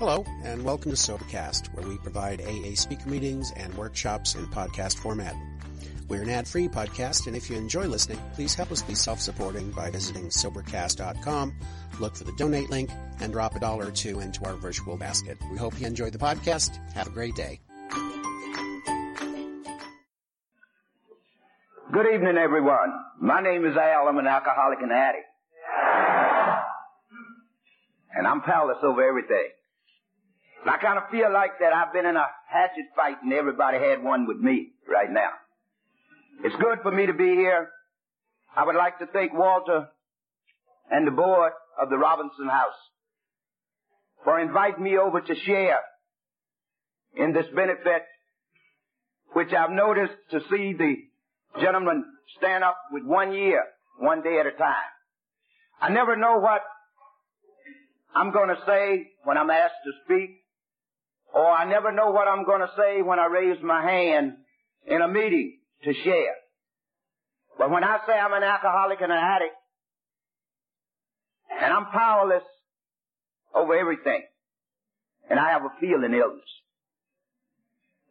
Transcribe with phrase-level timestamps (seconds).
[0.00, 4.96] Hello, and welcome to Sobercast, where we provide AA speaker meetings and workshops in podcast
[4.96, 5.34] format.
[6.08, 9.90] We're an ad-free podcast, and if you enjoy listening, please help us be self-supporting by
[9.90, 11.54] visiting Sobercast.com,
[12.00, 12.88] look for the donate link,
[13.20, 15.36] and drop a dollar or two into our virtual basket.
[15.52, 16.78] We hope you enjoy the podcast.
[16.94, 17.60] Have a great day.
[21.92, 22.94] Good evening, everyone.
[23.20, 24.08] My name is Al.
[24.08, 25.26] I'm an alcoholic and addict.
[28.14, 29.48] And I'm powerless over everything.
[30.66, 34.02] I kind of feel like that I've been in a hatchet fight and everybody had
[34.02, 35.30] one with me right now.
[36.44, 37.70] It's good for me to be here.
[38.54, 39.88] I would like to thank Walter
[40.90, 42.74] and the board of the Robinson House
[44.24, 45.80] for inviting me over to share
[47.16, 48.02] in this benefit,
[49.32, 50.96] which I've noticed to see the
[51.60, 52.04] gentlemen
[52.38, 53.62] stand up with one year,
[53.98, 54.74] one day at a time.
[55.80, 56.60] I never know what
[58.14, 60.40] I'm going to say when I'm asked to speak,
[61.32, 64.32] or I never know what I'm going to say when I raise my hand
[64.86, 66.34] in a meeting to share.
[67.58, 69.54] But when I say I'm an alcoholic and an addict,
[71.50, 72.44] and I'm powerless
[73.54, 74.22] over everything,
[75.28, 76.50] and I have a feeling illness,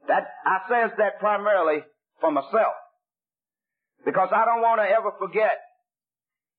[0.08, 1.84] that I says that primarily
[2.22, 2.76] for myself,
[4.06, 5.60] because I don't want to ever forget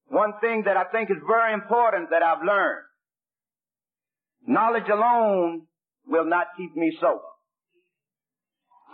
[0.08, 2.84] one thing that I think is very important that I've learned.
[4.46, 5.62] Knowledge alone
[6.10, 7.20] will not keep me sober.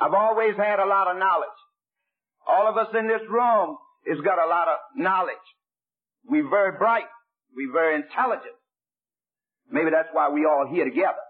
[0.01, 1.49] I've always had a lot of knowledge.
[2.47, 5.35] All of us in this room has got a lot of knowledge.
[6.29, 7.09] We're very bright.
[7.57, 8.55] We're very intelligent.
[9.71, 11.25] Maybe that's why we all here together.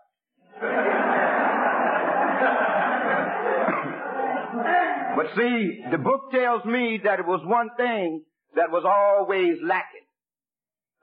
[5.17, 8.25] but see, the book tells me that it was one thing
[8.56, 10.05] that was always lacking.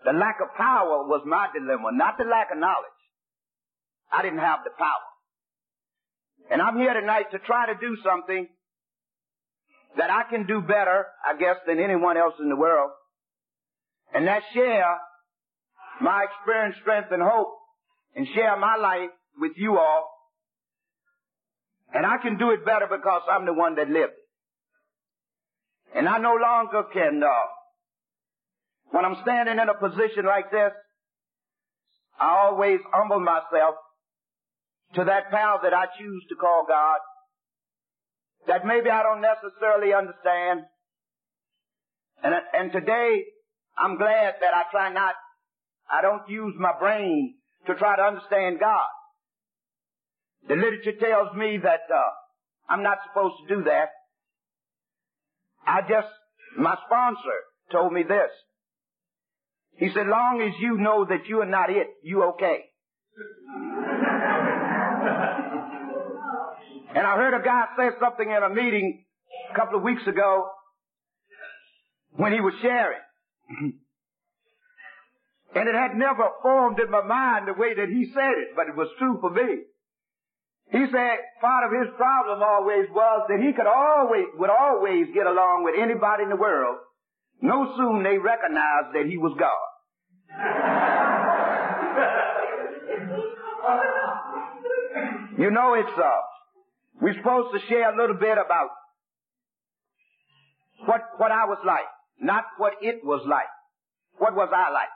[0.05, 2.92] The lack of power was my dilemma, not the lack of knowledge.
[4.13, 5.07] I didn't have the power.
[6.51, 8.47] And I'm here tonight to try to do something
[9.97, 12.91] that I can do better, I guess, than anyone else in the world.
[14.13, 14.97] And that share
[16.01, 17.53] my experience, strength, and hope
[18.15, 19.09] and share my life
[19.39, 20.09] with you all.
[21.93, 24.13] And I can do it better because I'm the one that lived.
[25.95, 27.47] And I no longer can, uh,
[28.91, 30.71] when I'm standing in a position like this,
[32.19, 33.75] I always humble myself
[34.95, 36.99] to that power that I choose to call God,
[38.47, 40.61] that maybe I don't necessarily understand.
[42.23, 43.23] And, and today,
[43.77, 45.15] I'm glad that I try not,
[45.89, 47.35] I don't use my brain
[47.67, 48.89] to try to understand God.
[50.47, 52.01] The literature tells me that uh,
[52.69, 53.89] I'm not supposed to do that.
[55.65, 56.07] I just,
[56.57, 57.39] my sponsor
[57.71, 58.29] told me this.
[59.77, 62.65] He said, long as you know that you are not it, you okay.
[66.95, 69.03] And I heard a guy say something in a meeting
[69.51, 70.47] a couple of weeks ago
[72.15, 72.99] when he was sharing.
[75.55, 78.67] and it had never formed in my mind the way that he said it, but
[78.67, 79.63] it was true for me.
[80.71, 85.25] He said part of his problem always was that he could always, would always get
[85.25, 86.79] along with anybody in the world.
[87.41, 89.69] No soon they recognized that he was God.
[95.37, 96.21] you know it's, uh,
[97.01, 98.69] we're supposed to share a little bit about
[100.85, 101.87] what, what I was like,
[102.19, 103.49] not what it was like.
[104.17, 104.93] What was I like?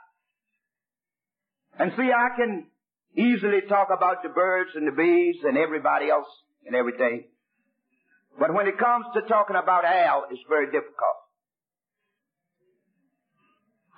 [1.78, 2.66] And see, I can
[3.16, 6.28] easily talk about the birds and the bees and everybody else
[6.66, 7.24] and everything.
[8.38, 11.18] But when it comes to talking about Al, it's very difficult.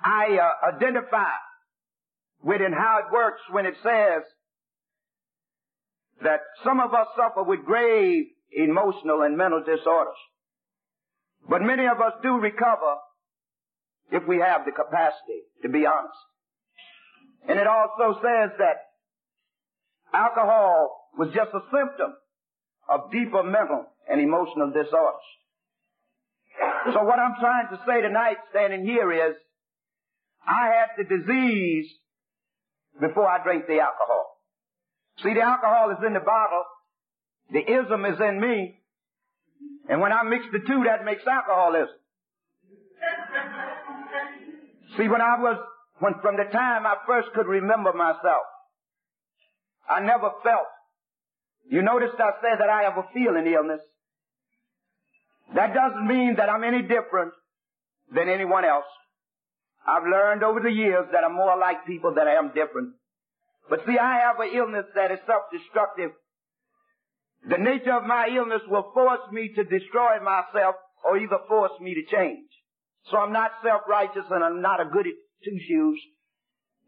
[0.03, 1.37] I uh, identify
[2.43, 4.23] with and how it works when it says
[6.23, 10.19] that some of us suffer with grave emotional and mental disorders.
[11.49, 12.97] But many of us do recover
[14.13, 16.19] if we have the capacity to be honest.
[17.49, 18.77] And it also says that
[20.13, 22.15] alcohol was just a symptom
[22.89, 25.27] of deeper mental and emotional disorders.
[26.93, 29.37] So what I'm trying to say tonight standing here is
[30.47, 31.87] I had the disease
[33.01, 34.30] before I drank the alcohol.
[35.23, 36.65] See, the alcohol is in the bottle.
[37.53, 38.77] The ism is in me.
[39.89, 41.95] And when I mix the two, that makes alcoholism.
[44.97, 45.59] See, when I was,
[45.99, 48.47] when from the time I first could remember myself,
[49.89, 50.67] I never felt.
[51.69, 53.81] You noticed I said that I have a feeling illness.
[55.55, 57.33] That doesn't mean that I'm any different
[58.15, 58.87] than anyone else.
[59.87, 62.95] I've learned over the years that I'm more like people than I am different.
[63.69, 66.11] But see, I have an illness that is self-destructive.
[67.49, 70.75] The nature of my illness will force me to destroy myself
[71.05, 72.49] or either force me to change.
[73.11, 75.15] So I'm not self-righteous and I'm not a goody
[75.45, 76.01] two shoes.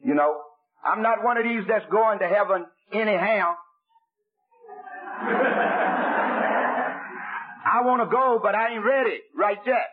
[0.04, 0.36] You know,
[0.84, 3.54] I'm not one of these that's going to heaven anyhow.
[7.64, 9.88] I want to go, but I ain't ready right yet.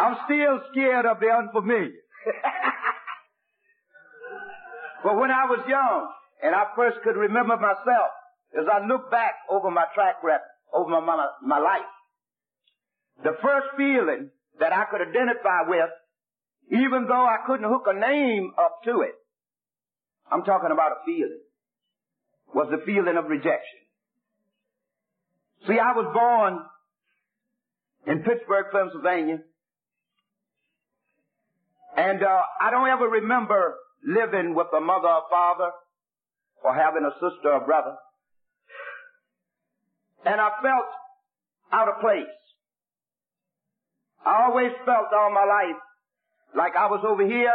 [0.00, 1.90] I'm still scared of the unfamiliar.
[5.02, 6.08] but when I was young
[6.42, 8.10] and I first could remember myself,
[8.58, 11.90] as I look back over my track record, over my, my, my life,
[13.22, 15.90] the first feeling that I could identify with,
[16.70, 19.14] even though I couldn't hook a name up to it,
[20.30, 21.40] I'm talking about a feeling,
[22.54, 23.80] was the feeling of rejection.
[25.66, 26.60] See, I was born
[28.06, 29.38] in Pittsburgh, Pennsylvania,
[31.96, 35.70] and uh, I don't ever remember living with a mother or father
[36.64, 37.94] or having a sister or brother.
[40.24, 40.90] And I felt
[41.72, 42.26] out of place.
[44.24, 45.80] I always felt all my life
[46.56, 47.54] like I was over here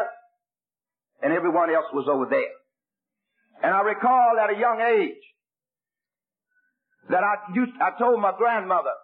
[1.22, 2.56] and everyone else was over there.
[3.64, 5.22] And I recall at a young age
[7.10, 8.96] that I used, I told my grandmother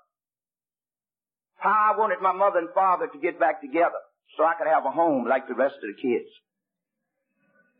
[1.57, 3.99] how I wanted my mother and father to get back together
[4.37, 6.29] so I could have a home like the rest of the kids.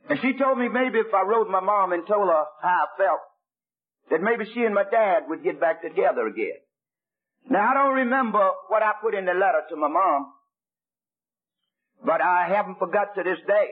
[0.10, 2.98] And she told me maybe if I wrote my mom and told her how I
[2.98, 3.20] felt,
[4.10, 6.56] that maybe she and my dad would get back together again.
[7.50, 10.32] Now I don't remember what I put in the letter to my mom,
[12.06, 13.68] but I haven't forgot to this day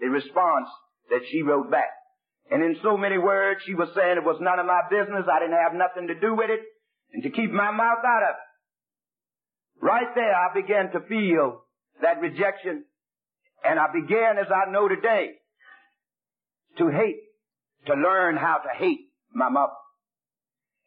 [0.00, 0.68] the response
[1.10, 1.90] that she wrote back.
[2.50, 5.40] And in so many words, she was saying it was none of my business, I
[5.40, 6.60] didn't have nothing to do with it,
[7.12, 8.46] and to keep my mouth out of it.
[9.82, 11.62] Right there, I began to feel
[12.02, 12.84] that rejection,
[13.64, 15.32] and I began, as I know today,
[16.78, 17.20] to hate,
[17.86, 19.00] to learn how to hate
[19.32, 19.72] my mother.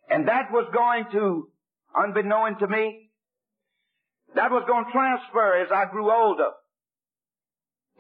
[0.10, 1.50] And that was going to
[1.96, 3.10] unbeknown to me,
[4.36, 6.52] that was going to transfer as I grew older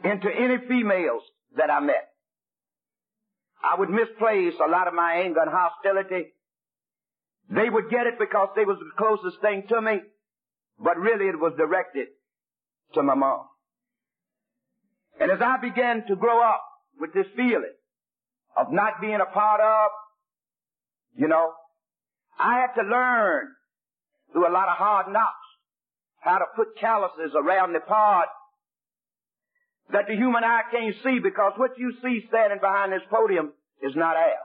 [0.03, 1.23] into any females
[1.55, 2.09] that I met.
[3.63, 6.29] I would misplace a lot of my anger and hostility.
[7.49, 9.99] They would get it because they was the closest thing to me,
[10.79, 12.07] but really it was directed
[12.93, 13.45] to my mom.
[15.19, 16.63] And as I began to grow up
[16.99, 17.75] with this feeling
[18.57, 19.91] of not being a part of,
[21.15, 21.51] you know,
[22.37, 23.47] I had to learn
[24.31, 25.47] through a lot of hard knocks,
[26.19, 28.27] how to put calluses around the part
[29.91, 33.95] that the human eye can't see because what you see standing behind this podium is
[33.95, 34.43] not air.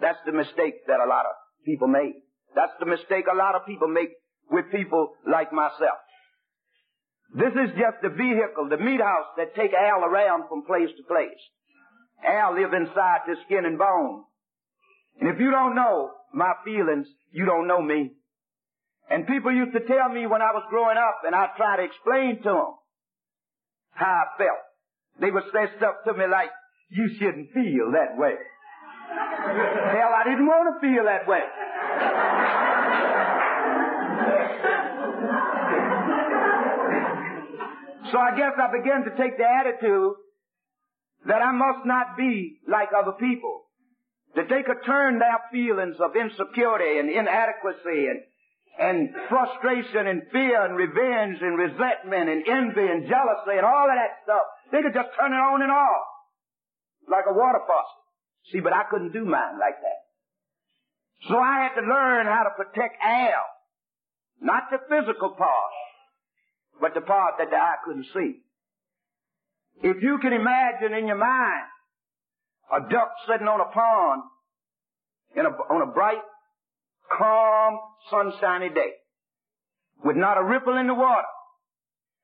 [0.00, 1.32] That's the mistake that a lot of
[1.64, 2.14] people make.
[2.54, 4.10] That's the mistake a lot of people make
[4.50, 6.00] with people like myself.
[7.32, 11.02] This is just the vehicle, the meat house that take Al around from place to
[11.06, 11.38] place.
[12.26, 14.24] Al live inside this skin and bone.
[15.20, 18.12] And if you don't know my feelings, you don't know me.
[19.08, 21.84] And people used to tell me when I was growing up, and I tried to
[21.84, 22.74] explain to them
[23.92, 24.62] how I felt.
[25.20, 26.50] They would say stuff to me like,
[26.90, 28.34] you shouldn't feel that way.
[29.10, 31.42] Hell, I didn't want to feel that way.
[38.12, 40.14] So I guess I began to take the attitude
[41.26, 43.62] that I must not be like other people.
[44.36, 48.20] That they could turn their feelings of insecurity and inadequacy and
[48.78, 53.96] and frustration and fear and revenge and resentment and envy and jealousy and all of
[53.98, 54.46] that stuff.
[54.72, 56.06] They could just turn it on and off
[57.10, 58.00] like a water faucet.
[58.52, 60.00] See, but I couldn't do mine like that.
[61.28, 63.44] So I had to learn how to protect Al.
[64.40, 65.72] Not the physical part,
[66.80, 68.40] but the part that the eye couldn't see.
[69.82, 71.68] If you can imagine in your mind
[72.72, 74.22] a duck sitting on a pond
[75.36, 76.22] in a, on a bright
[77.16, 77.78] calm,
[78.10, 78.92] sunshiny day
[80.04, 81.28] with not a ripple in the water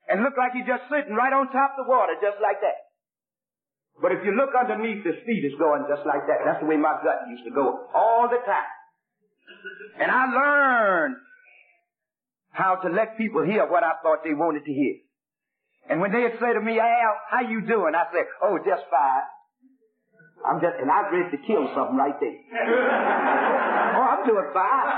[0.09, 2.87] and look like he's just sitting right on top of the water just like that.
[4.01, 6.45] But if you look underneath, his feet is going just like that.
[6.45, 8.77] That's the way my gut used to go all the time.
[9.99, 11.17] And I learned
[12.57, 14.97] how to let people hear what I thought they wanted to hear.
[15.89, 17.95] And when they'd say to me, Al, how you doing?
[17.95, 19.23] I say, oh, just fine.
[20.45, 22.33] I'm just, and I'm ready to kill something right there.
[23.97, 24.93] oh, I'm doing fine.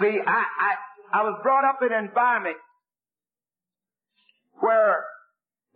[0.00, 0.74] See, I, I,
[1.12, 2.56] I was brought up in an environment
[4.60, 5.04] where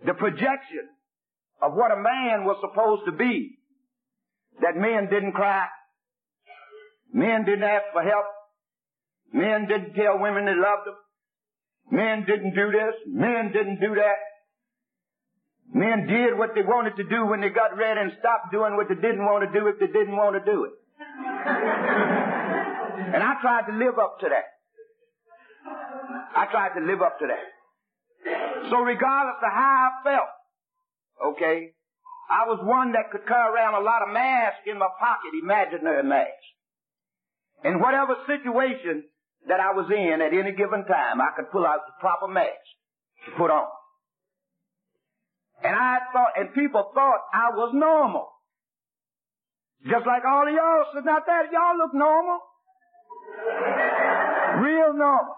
[0.06, 0.88] the projection
[1.62, 3.58] of what a man was supposed to be,
[4.62, 5.66] that men didn't cry,
[7.12, 8.24] men didn't ask for help,
[9.32, 10.96] men didn't tell women they loved them,
[11.90, 14.18] men didn't do this, men didn't do that.
[15.72, 18.88] Men did what they wanted to do when they got ready and stopped doing what
[18.88, 20.72] they didn't want to do if they didn't want to do it.
[23.14, 24.46] and I tried to live up to that.
[26.34, 27.46] I tried to live up to that.
[28.70, 30.30] So regardless of how I felt,
[31.34, 31.72] okay,
[32.30, 36.02] I was one that could carry around a lot of masks in my pocket, imaginary
[36.02, 36.46] masks.
[37.64, 39.04] In whatever situation
[39.48, 42.64] that I was in at any given time, I could pull out the proper mask
[43.26, 43.68] to put on.
[45.62, 48.28] And I thought, and people thought I was normal.
[49.84, 52.38] Just like all of y'all sitting out there, y'all look normal.
[54.60, 55.36] Real normal.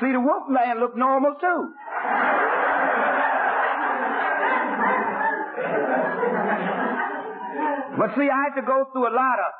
[0.00, 1.74] See, the wolf man looked normal too.
[7.98, 9.52] but see, I had to go through a lot of,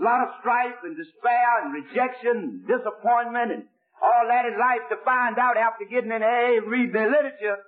[0.00, 3.62] lot of strife and despair and rejection and disappointment and
[4.02, 7.58] all that in life to find out after getting in A, reading the literature,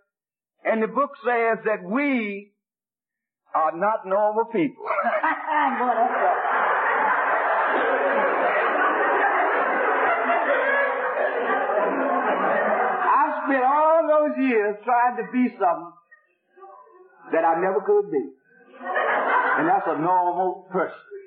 [0.65, 2.53] and the book says that we
[3.55, 4.85] are not normal people.
[13.09, 15.93] I spent all those years trying to be something
[17.33, 18.25] that I never could be.
[19.59, 21.18] And that's a normal person.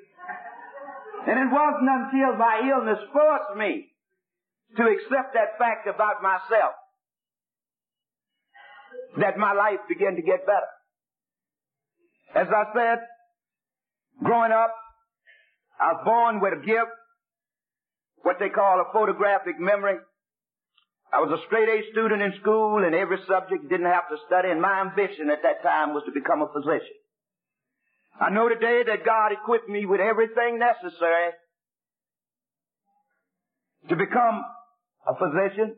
[1.26, 3.88] And it wasn't until my illness forced me
[4.76, 6.74] to accept that fact about myself
[9.18, 10.72] that my life began to get better.
[12.34, 12.98] As I said,
[14.24, 14.74] growing up,
[15.80, 16.92] I was born with a gift,
[18.22, 19.98] what they call a photographic memory.
[21.12, 24.48] I was a straight A student in school and every subject didn't have to study
[24.48, 26.96] and my ambition at that time was to become a physician.
[28.20, 31.32] I know today that God equipped me with everything necessary
[33.88, 34.44] to become
[35.06, 35.74] a physician,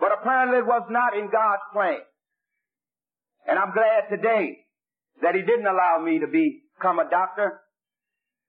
[0.00, 1.98] but apparently it was not in God's plan.
[3.46, 4.58] And I'm glad today
[5.22, 7.60] that He didn't allow me to become a doctor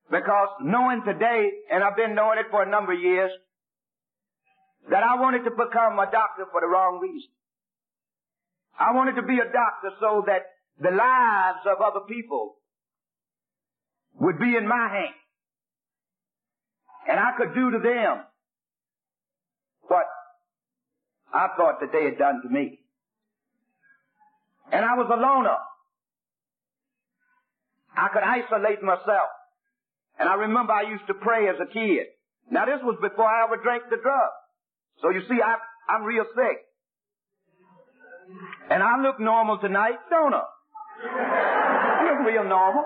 [0.10, 3.32] because knowing today, and I've been knowing it for a number of years,
[4.90, 7.30] that I wanted to become a doctor for the wrong reason.
[8.80, 10.44] I wanted to be a doctor so that
[10.80, 12.57] the lives of other people
[14.20, 15.16] would be in my hands.
[17.10, 18.24] And I could do to them
[19.88, 20.06] what
[21.34, 22.80] I thought that they had done to me.
[24.72, 25.58] And I was a loner.
[27.96, 29.30] I could isolate myself.
[30.20, 32.08] And I remember I used to pray as a kid.
[32.52, 34.32] Now this was before I ever drank the drug.
[35.02, 35.56] So you see, I,
[35.90, 36.58] I'm real sick.
[38.70, 40.44] And I look normal tonight, don't I?
[41.06, 42.84] I look real normal.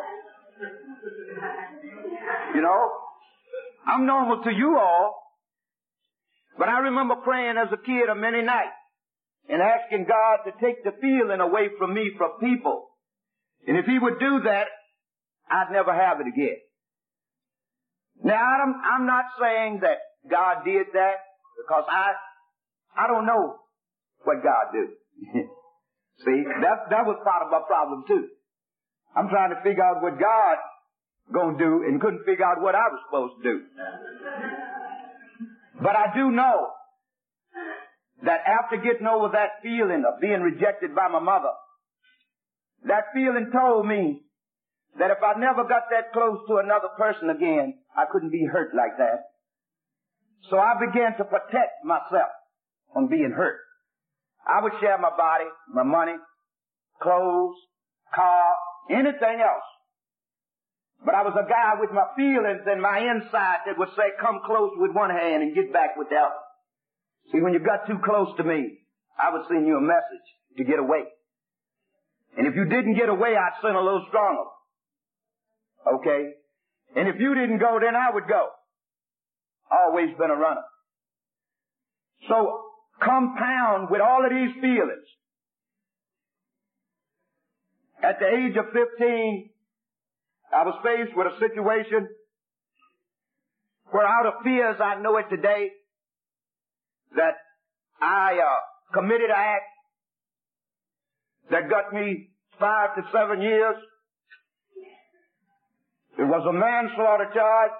[2.55, 2.91] You know?
[3.87, 5.17] I'm normal to you all.
[6.57, 8.77] But I remember praying as a kid a many nights
[9.49, 12.89] and asking God to take the feeling away from me from people.
[13.67, 14.67] And if He would do that,
[15.49, 16.57] I'd never have it again.
[18.23, 19.97] Now, I'm, I'm not saying that
[20.29, 21.15] God did that
[21.57, 22.13] because I,
[22.95, 23.57] I don't know
[24.23, 24.87] what God do.
[26.23, 28.27] See, that, that was part of my problem too.
[29.15, 30.57] I'm trying to figure out what God
[31.33, 33.57] gonna do and couldn't figure out what I was supposed to do.
[35.81, 36.67] But I do know
[38.23, 41.51] that after getting over that feeling of being rejected by my mother,
[42.85, 44.21] that feeling told me
[44.99, 48.75] that if I never got that close to another person again, I couldn't be hurt
[48.75, 49.31] like that.
[50.49, 52.31] So I began to protect myself
[52.93, 53.59] from being hurt.
[54.45, 56.17] I would share my body, my money,
[57.01, 57.55] clothes,
[58.13, 58.55] car,
[58.89, 59.67] anything else.
[61.03, 64.41] But I was a guy with my feelings and my inside that would say, come
[64.45, 66.41] close with one hand and get back with the other.
[67.31, 68.77] See, when you got too close to me,
[69.17, 71.05] I would send you a message to get away.
[72.37, 74.49] And if you didn't get away, I'd send a little stronger.
[75.99, 76.31] Okay?
[76.95, 78.47] And if you didn't go, then I would go.
[79.71, 80.63] Always been a runner.
[82.29, 82.61] So,
[83.01, 85.07] compound with all of these feelings.
[88.03, 89.49] At the age of 15,
[90.53, 92.09] I was faced with a situation
[93.91, 95.69] where out of fear as I know it today,
[97.15, 97.35] that
[98.01, 99.63] I uh, committed an act
[101.51, 102.29] that got me
[102.59, 103.75] five to seven years.
[106.17, 107.71] It was a manslaughter charge.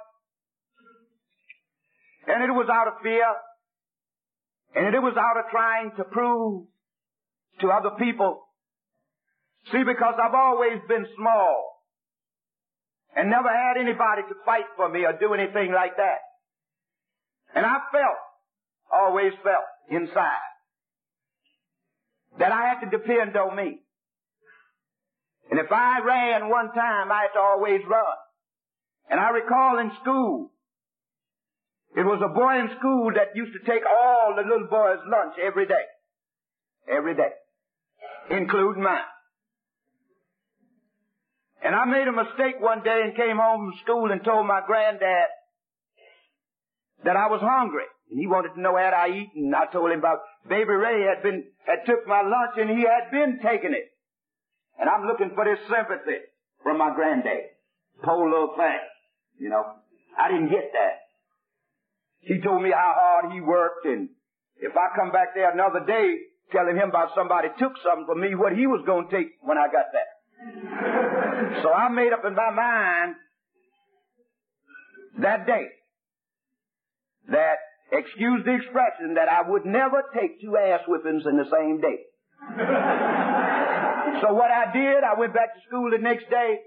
[2.27, 3.25] And it was out of fear.
[4.75, 6.67] And it was out of trying to prove
[7.61, 8.41] to other people.
[9.69, 11.71] See, because I've always been small
[13.15, 16.19] and never had anybody to fight for me or do anything like that.
[17.53, 18.21] And I felt,
[18.91, 20.51] always felt inside
[22.39, 23.79] that I had to depend on me.
[25.49, 28.17] And if I ran one time, I had to always run.
[29.09, 30.51] And I recall in school,
[31.95, 35.35] it was a boy in school that used to take all the little boys' lunch
[35.43, 35.85] every day.
[36.89, 37.31] Every day.
[38.29, 39.03] Including mine.
[41.63, 44.61] And I made a mistake one day and came home from school and told my
[44.65, 45.29] granddad
[47.05, 47.85] that I was hungry.
[48.09, 49.53] And he wanted to know had I eaten.
[49.53, 53.11] I told him about baby Ray had been, had took my lunch and he had
[53.11, 53.93] been taking it.
[54.79, 56.25] And I'm looking for this sympathy
[56.63, 57.53] from my granddad.
[58.03, 58.81] Poor little thing.
[59.37, 59.63] You know,
[60.17, 60.97] I didn't get that.
[62.21, 64.09] He told me how hard he worked and
[64.61, 66.17] if I come back there another day
[66.51, 69.57] telling him about somebody took something from me, what he was going to take when
[69.57, 70.10] I got there.
[70.41, 73.15] So I made up in my mind
[75.19, 75.67] that day
[77.29, 77.57] that,
[77.91, 81.99] excuse the expression, that I would never take two ass whippings in the same day.
[84.21, 86.57] so what I did, I went back to school the next day.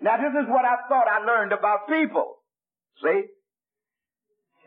[0.00, 2.36] Now this is what I thought I learned about people.
[3.02, 3.22] See?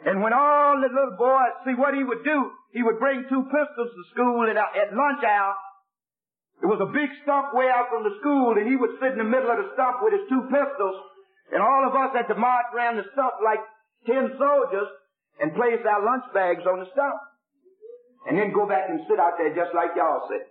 [0.06, 3.44] And when all the little boys, see what he would do, he would bring two
[3.44, 5.56] pistols to school at, at lunch hour
[6.60, 9.20] there was a big stump way out from the school and he would sit in
[9.20, 10.98] the middle of the stump with his two pistols
[11.52, 13.64] and all of us had to march around the stump like
[14.06, 14.90] ten soldiers
[15.40, 17.20] and place our lunch bags on the stump.
[18.28, 20.44] And then go back and sit out there just like y'all sit.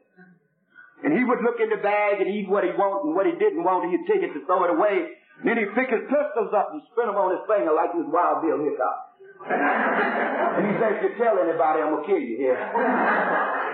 [1.04, 3.36] And he would look in the bag and eat what he wanted and what he
[3.38, 5.14] didn't want, he'd take it to throw it away.
[5.38, 8.08] And then he'd pick his pistols up and spin them on his finger like was
[8.10, 8.98] Wild Bill Hickok.
[10.58, 12.58] and he said, if you tell anybody, I'm gonna kill you here.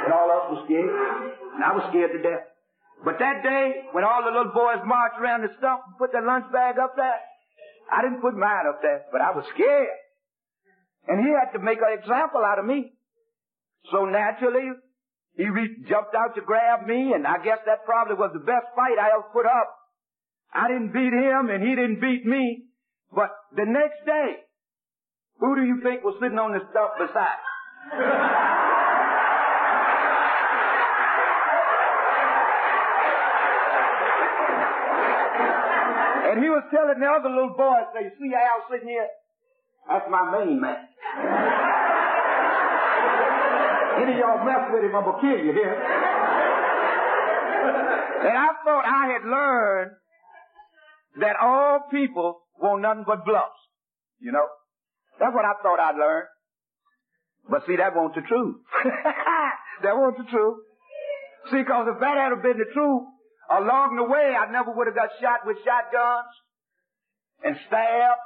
[0.02, 0.90] And all of us were scared.
[1.54, 2.44] And I was scared to death.
[3.04, 6.24] But that day, when all the little boys marched around the stump and put their
[6.24, 7.20] lunch bag up there,
[7.92, 9.92] I didn't put mine up there, but I was scared.
[11.06, 12.96] And he had to make an example out of me.
[13.92, 14.72] So naturally,
[15.36, 15.44] he
[15.84, 19.12] jumped out to grab me, and I guess that probably was the best fight I
[19.12, 19.68] ever put up.
[20.54, 22.64] I didn't beat him, and he didn't beat me.
[23.12, 24.40] But the next day,
[25.40, 28.70] who do you think was sitting on the stump beside?
[36.34, 39.06] And he was telling the other little boys, say, you see Al sitting here?
[39.86, 40.74] That's my main man.
[44.02, 45.78] Any of y'all mess with him, I'm gonna kill you here.
[48.18, 49.94] and I thought I had learned
[51.20, 53.54] that all people want nothing but bluffs.
[54.18, 54.48] You know?
[55.20, 56.26] That's what I thought I'd learned.
[57.48, 58.56] But see, that wasn't the truth.
[59.84, 60.58] that wasn't the truth.
[61.52, 63.06] See, cause if that had been the truth,
[63.50, 66.32] Along the way, I never would have got shot with shotguns
[67.44, 68.24] and stabbed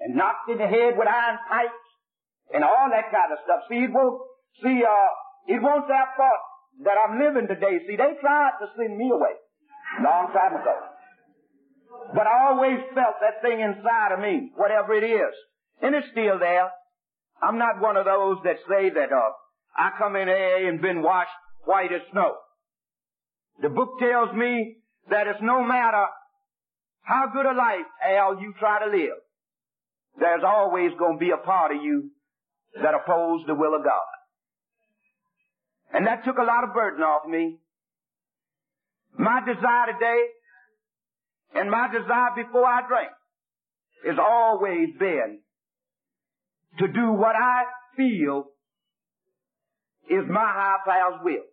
[0.00, 1.84] and knocked in the head with iron pipes
[2.52, 3.68] and all that kind of stuff.
[3.68, 4.20] See, it won't,
[4.64, 5.10] see, uh,
[5.52, 6.42] it won't that fault
[6.84, 7.84] that I'm living today.
[7.86, 9.36] See, they tried to send me away
[10.00, 10.76] a long time ago.
[12.16, 15.34] But I always felt that thing inside of me, whatever it is.
[15.80, 16.70] And it's still there.
[17.42, 19.30] I'm not one of those that say that, uh,
[19.76, 22.34] I come in AA and been washed white as snow.
[23.62, 24.76] The book tells me
[25.10, 26.04] that it's no matter
[27.02, 29.18] how good a life, Al, you try to live,
[30.18, 32.10] there's always going to be a part of you
[32.82, 34.14] that oppose the will of God.
[35.92, 37.58] And that took a lot of burden off me.
[39.16, 40.24] My desire today
[41.54, 43.10] and my desire before I drank
[44.06, 45.38] has always been
[46.78, 47.64] to do what I
[47.96, 48.46] feel
[50.10, 51.44] is my high powers will.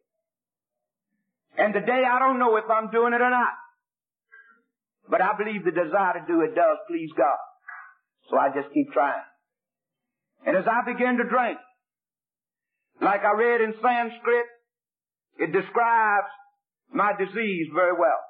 [1.57, 3.53] And today I don't know if I'm doing it or not.
[5.09, 7.39] But I believe the desire to do it does please God.
[8.29, 9.23] So I just keep trying.
[10.45, 11.57] And as I begin to drink,
[13.01, 14.45] like I read in Sanskrit,
[15.37, 16.31] it describes
[16.93, 18.21] my disease very well.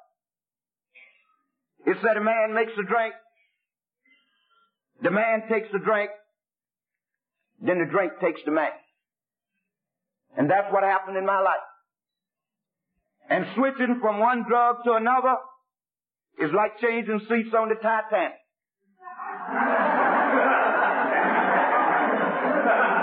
[1.86, 3.14] It said a man makes a drink,
[5.02, 6.10] the man takes the drink,
[7.60, 8.70] then the drink takes the man.
[10.36, 11.66] And that's what happened in my life.
[13.30, 15.36] And switching from one drug to another
[16.38, 18.38] is like changing seats on the Titanic.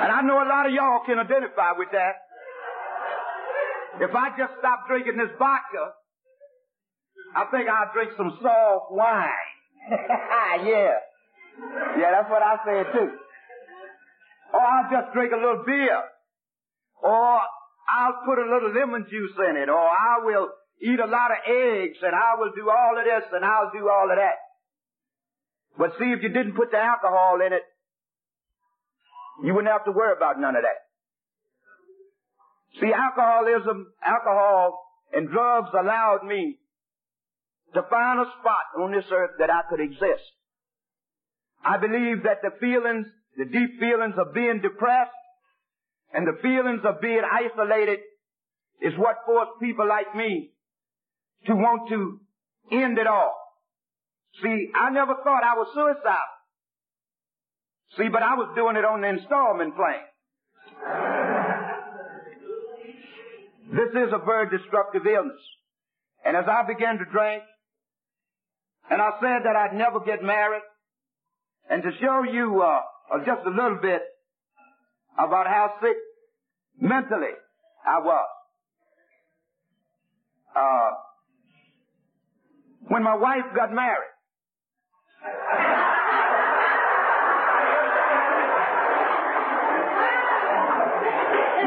[0.04, 2.16] and I know a lot of y'all can identify with that.
[4.02, 5.94] If I just stop drinking this vodka,
[7.36, 9.30] I think I'll drink some soft wine.
[9.92, 10.98] yeah.
[11.98, 13.10] Yeah, that's what I said too.
[14.54, 16.02] Or I'll just drink a little beer.
[17.04, 17.42] Or
[17.90, 20.50] I'll put a little lemon juice in it, or I will
[20.82, 23.90] eat a lot of eggs, and I will do all of this, and I'll do
[23.90, 24.38] all of that.
[25.78, 27.64] But see, if you didn't put the alcohol in it,
[29.44, 30.80] you wouldn't have to worry about none of that.
[32.80, 36.60] See, alcoholism, alcohol, and drugs allowed me
[37.74, 40.26] to find a spot on this earth that I could exist.
[41.64, 45.12] I believe that the feelings, the deep feelings of being depressed
[46.14, 48.00] and the feelings of being isolated
[48.82, 50.52] is what forced people like me
[51.46, 52.20] to want to
[52.72, 53.36] end it all.
[54.42, 56.40] See, I never thought I was suicidal.
[57.98, 60.06] See, but I was doing it on the installment plan.
[63.74, 65.42] this is a very destructive illness.
[66.26, 67.44] And as I began to drink,
[68.90, 70.64] and I said that I'd never get married,
[71.70, 72.82] and to show you uh,
[73.14, 74.02] uh, just a little bit
[75.18, 75.98] about how sick
[76.80, 77.36] mentally
[77.88, 78.30] I was.
[80.56, 80.92] Uh,
[82.88, 84.14] when my wife got married,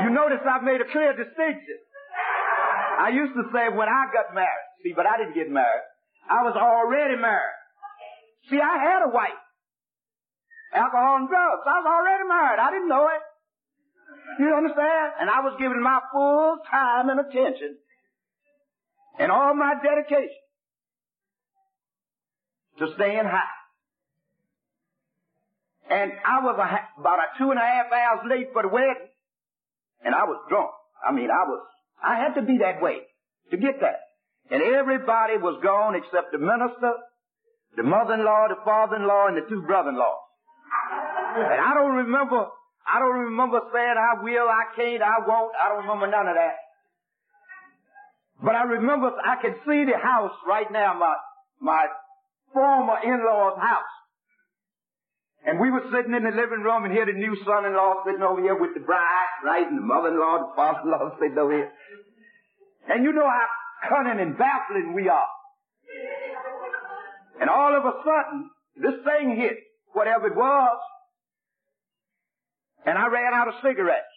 [0.02, 1.78] you notice I've made a clear distinction.
[3.00, 5.87] I used to say when I got married, see, but I didn't get married.
[6.31, 7.59] I was already married.
[8.50, 9.42] See, I had a wife.
[10.74, 11.62] Alcohol and drugs.
[11.66, 12.59] I was already married.
[12.59, 13.22] I didn't know it.
[14.38, 15.12] You understand?
[15.20, 17.77] And I was giving my full time and attention
[19.18, 20.42] and all my dedication
[22.79, 23.59] to staying high.
[25.90, 29.09] And I was a, about a two and a half hours late for the wedding,
[30.05, 30.70] and I was drunk.
[31.07, 31.61] I mean, I was,
[32.03, 33.01] I had to be that way
[33.51, 34.01] to get that.
[34.51, 36.92] And everybody was gone except the minister,
[37.77, 40.22] the mother-in-law, the father-in-law, and the two brother-in-laws.
[41.37, 42.46] And I don't remember,
[42.87, 45.55] I don't remember saying I will, I can't, I won't.
[45.55, 46.57] I don't remember none of that.
[48.42, 51.14] But I remember I can see the house right now, my,
[51.61, 51.87] my
[52.53, 53.95] former in-law's house.
[55.45, 58.40] And we were sitting in the living room and here the new son-in-law sitting over
[58.40, 61.73] here with the bride, right, and the mother-in-law, the father-in-law sitting over here.
[62.88, 63.47] And you know how
[63.88, 65.31] cunning and baffling we are.
[67.40, 69.59] And all of a sudden, this thing hit,
[69.95, 70.79] whatever it was,
[72.87, 74.14] and I ran out of cigarettes.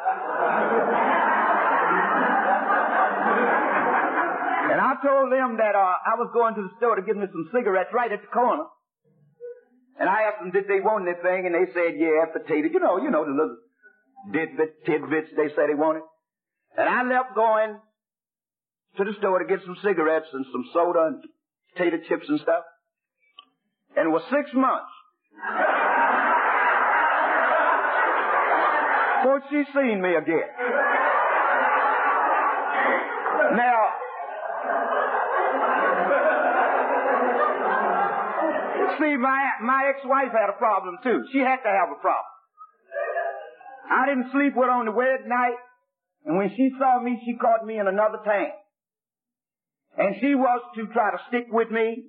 [4.70, 7.26] and I told them that uh, I was going to the store to get me
[7.30, 8.64] some cigarettes right at the corner.
[9.98, 11.44] And I asked them, did they want anything?
[11.44, 12.68] And they said, yeah, potato.
[12.72, 13.58] You know, you know, the little
[14.32, 16.02] tidbit, tidbits they said they wanted.
[16.78, 17.76] And I left going
[18.96, 21.22] to the store to get some cigarettes and some soda and
[21.74, 22.64] potato chips and stuff.
[23.96, 24.88] And it was six months.
[29.20, 30.48] before she seen me again.
[33.52, 33.80] Now,
[38.98, 41.24] see, my, my ex-wife had a problem too.
[41.32, 42.24] She had to have a problem.
[43.90, 45.58] I didn't sleep with her on the wedding night,
[46.24, 48.50] and when she saw me, she caught me in another tank.
[49.98, 52.04] And she was to try to stick with me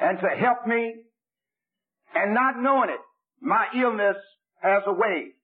[0.00, 0.94] and to help me,
[2.14, 3.00] and not knowing it,
[3.40, 4.16] my illness
[4.60, 5.35] has a way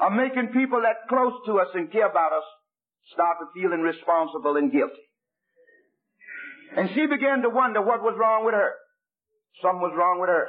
[0.00, 2.44] of making people that close to us and care about us
[3.12, 5.06] start feeling responsible and guilty.
[6.76, 8.74] And she began to wonder what was wrong with her.
[9.62, 10.48] Something was wrong with her.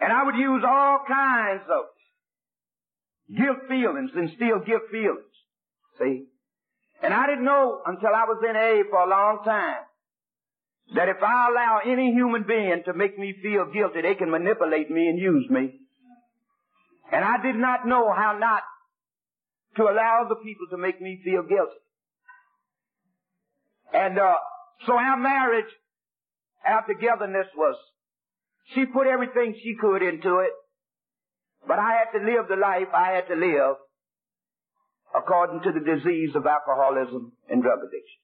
[0.00, 1.84] And I would use all kinds of
[3.36, 5.34] guilt feelings and still guilt feelings.
[5.98, 6.24] See?
[7.02, 9.84] And I didn't know until I was in A for a long time
[10.94, 14.90] that if I allow any human being to make me feel guilty, they can manipulate
[14.90, 15.80] me and use me
[17.12, 18.62] and I did not know how not
[19.76, 21.82] to allow the people to make me feel guilty.
[23.92, 24.34] And uh,
[24.86, 25.70] so our marriage,
[26.66, 27.76] our togetherness was,
[28.74, 30.50] she put everything she could into it,
[31.66, 33.76] but I had to live the life I had to live
[35.14, 38.20] according to the disease of alcoholism and drug addiction.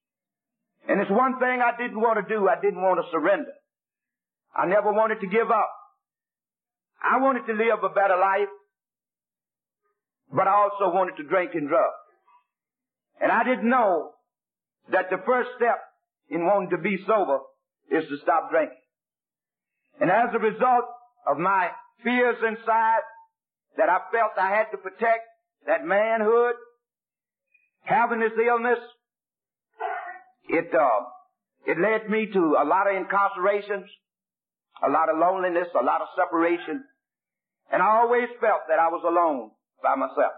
[0.88, 2.48] And it's one thing I didn't want to do.
[2.48, 3.52] I didn't want to surrender.
[4.56, 5.70] I never wanted to give up.
[7.02, 8.50] I wanted to live a better life
[10.32, 11.92] but I also wanted to drink and drug.
[13.20, 14.12] And I didn't know
[14.92, 15.78] that the first step
[16.28, 17.40] in wanting to be sober
[17.90, 18.76] is to stop drinking.
[20.00, 20.84] And as a result
[21.26, 21.68] of my
[22.02, 23.02] fears inside
[23.76, 25.26] that I felt I had to protect
[25.66, 26.54] that manhood,
[27.82, 28.78] having this illness,
[30.48, 31.00] it, uh,
[31.66, 33.86] it led me to a lot of incarcerations,
[34.82, 36.82] a lot of loneliness, a lot of separation.
[37.70, 39.50] And I always felt that I was alone
[39.82, 40.32] by myself.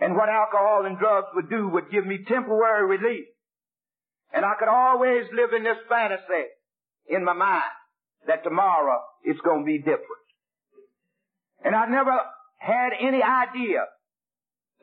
[0.00, 3.24] And what alcohol and drugs would do would give me temporary relief.
[4.32, 6.52] And I could always live in this fantasy
[7.08, 7.62] in my mind
[8.26, 10.26] that tomorrow it's going to be different.
[11.64, 12.16] And I never
[12.58, 13.84] had any idea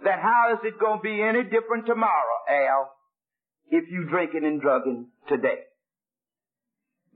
[0.04, 2.92] that how is it going to be any different tomorrow, Al,
[3.70, 5.60] if you drinking and drugging today.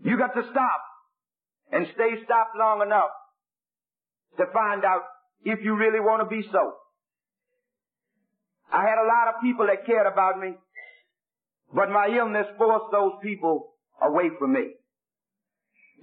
[0.03, 0.81] You got to stop
[1.71, 3.09] and stay stopped long enough
[4.37, 5.03] to find out
[5.43, 6.73] if you really want to be so.
[8.71, 10.53] I had a lot of people that cared about me,
[11.73, 14.73] but my illness forced those people away from me.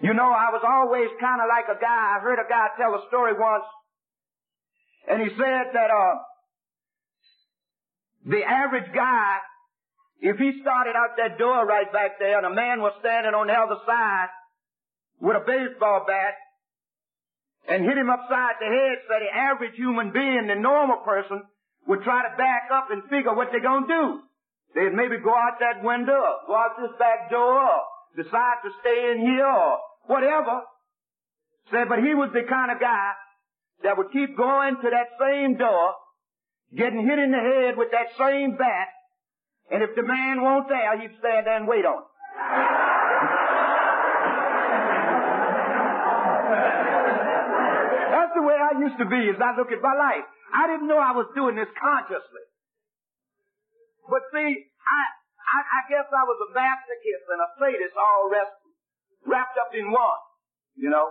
[0.03, 2.17] You know, I was always kind of like a guy.
[2.17, 3.65] I heard a guy tell a story once,
[5.09, 6.15] and he said that uh,
[8.27, 9.39] the average guy,
[10.21, 13.47] if he started out that door right back there, and a man was standing on
[13.47, 14.29] the other side
[15.21, 16.35] with a baseball bat,
[17.69, 21.43] and hit him upside the head, so the average human being, the normal person,
[21.87, 24.21] would try to back up and figure what they're gonna do.
[24.75, 27.69] They'd maybe go out that window, go out this back door,
[28.17, 30.63] decide to stay in here, or whatever.
[31.71, 33.13] Said, but he was the kind of guy
[33.83, 35.95] that would keep going to that same door,
[36.77, 38.89] getting hit in the head with that same bat,
[39.71, 42.09] and if the man won't there, he'd stand there and wait on it.
[48.13, 50.23] That's the way I used to be as I look at my life.
[50.55, 52.47] I didn't know I was doing this consciously.
[54.07, 55.01] But see, I,
[55.43, 58.55] I, I guess I was a masochist and a sadist all rest,
[59.27, 60.23] wrapped up in one,
[60.79, 61.11] you know.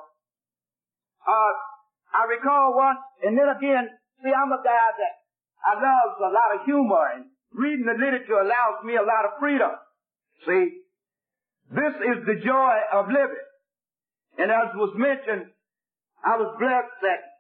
[1.28, 1.54] Uh,
[2.14, 3.90] I recall once, and then again,
[4.24, 5.14] see, I'm a guy that
[5.66, 9.40] I love a lot of humor and reading the literature allows me a lot of
[9.40, 9.72] freedom.
[10.46, 10.64] See,
[11.74, 13.48] this is the joy of living.
[14.38, 15.50] And as was mentioned,
[16.24, 17.33] I was blessed that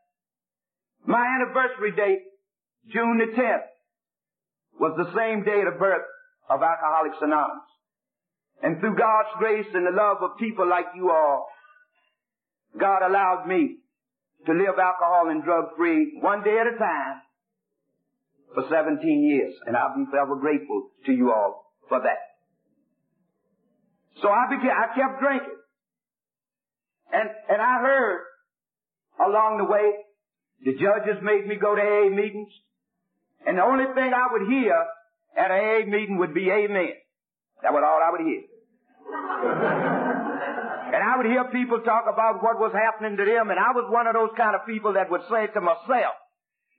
[1.06, 2.24] my anniversary date,
[2.92, 3.68] June the 10th,
[4.80, 6.06] was the same date of birth
[6.50, 7.70] of Alcoholics Anonymous.
[8.62, 11.48] And through God's grace and the love of people like you all,
[12.80, 13.78] God allowed me
[14.46, 17.22] to live alcohol and drug free one day at a time
[18.54, 19.54] for 17 years.
[19.66, 22.20] And I'll be forever grateful to you all for that.
[24.22, 25.60] So I began, I kept drinking.
[27.12, 28.22] And, and I heard
[29.20, 29.92] along the way,
[30.62, 32.52] the judges made me go to AA meetings.
[33.46, 34.76] And the only thing I would hear
[35.38, 36.94] at an AA meeting would be amen.
[37.62, 38.44] That was all I would hear.
[40.94, 43.89] and I would hear people talk about what was happening to them, and I was
[43.89, 46.16] one of those kind of people that would say to myself,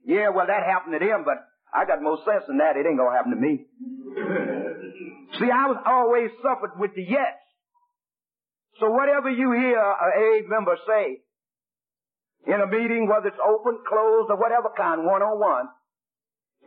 [0.06, 1.42] yeah, well that happened to them, but
[1.74, 2.76] I got more sense than that.
[2.76, 3.66] It ain't gonna happen to me.
[5.40, 7.34] See, I was always suffered with the yes.
[8.78, 11.23] So whatever you hear a AA member say
[12.46, 15.66] in a meeting, whether it's open, closed, or whatever kind, one on one,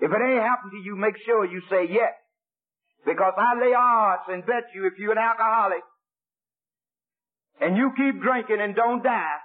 [0.02, 2.14] if it ain't happened to you, make sure you say yes.
[3.06, 5.82] Because I lay odds and bet you if you're an alcoholic
[7.62, 9.38] and you keep drinking and don't die,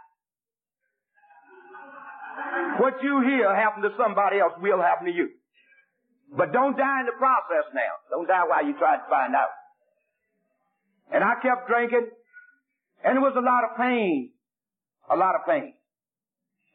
[2.79, 5.29] what you hear happen to somebody else will happen to you.
[6.37, 7.93] But don't die in the process now.
[8.11, 9.53] Don't die while you try to find out.
[11.13, 12.09] And I kept drinking,
[13.05, 14.33] and it was a lot of pain.
[15.13, 15.75] A lot of pain.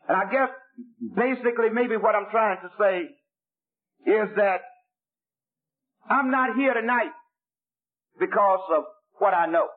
[0.07, 0.49] And I guess
[1.15, 2.97] basically maybe what I'm trying to say
[4.09, 4.61] is that
[6.09, 7.11] I'm not here tonight
[8.19, 8.83] because of
[9.19, 9.67] what I know.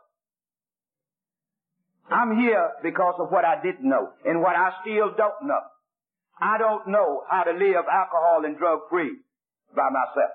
[2.11, 5.63] I'm here because of what I didn't know and what I still don't know.
[6.41, 9.13] I don't know how to live alcohol and drug free
[9.75, 10.33] by myself.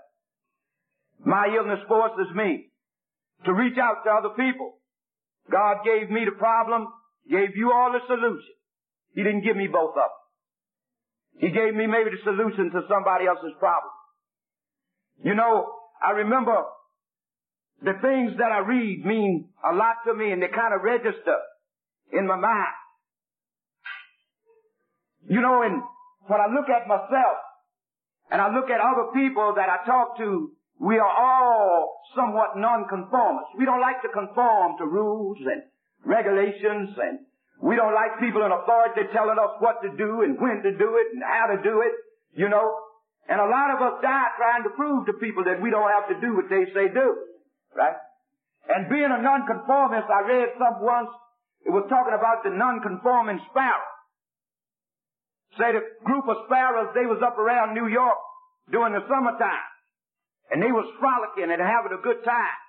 [1.26, 2.68] My illness forces me
[3.46, 4.74] to reach out to other people.
[5.52, 6.88] God gave me the problem,
[7.30, 8.56] gave you all the solution.
[9.16, 10.14] He didn't give me both of them.
[11.40, 13.92] He gave me maybe the solution to somebody else's problem.
[15.24, 15.72] You know,
[16.04, 16.64] I remember
[17.82, 21.40] the things that I read mean a lot to me and they kind of register
[22.12, 22.76] in my mind.
[25.28, 25.82] You know, and
[26.28, 27.38] when I look at myself
[28.32, 33.56] and I look at other people that I talk to, we are all somewhat nonconformists.
[33.58, 35.64] We don't like to conform to rules and
[36.04, 37.20] regulations and
[37.62, 40.90] we don't like people in authority telling us what to do and when to do
[41.00, 41.94] it and how to do it,
[42.36, 42.68] you know.
[43.28, 46.08] And a lot of us die trying to prove to people that we don't have
[46.12, 47.08] to do what they say do.
[47.74, 47.96] Right?
[48.70, 51.10] And being a nonconformist, I read some once,
[51.66, 53.90] it was talking about the nonconforming sparrow.
[55.58, 58.20] Say the group of sparrows, they was up around New York
[58.70, 59.70] during the summertime.
[60.52, 62.60] And they was frolicking and having a good time.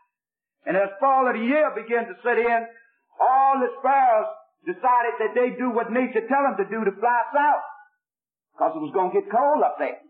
[0.65, 2.61] And as fall of the year began to set in,
[3.21, 4.31] all the sparrows
[4.65, 7.65] decided that they do what nature tell them to do to fly south.
[8.57, 10.01] Because it was going to get cold up there.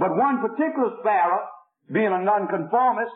[0.00, 1.44] But one particular sparrow,
[1.92, 3.12] being a nonconformist,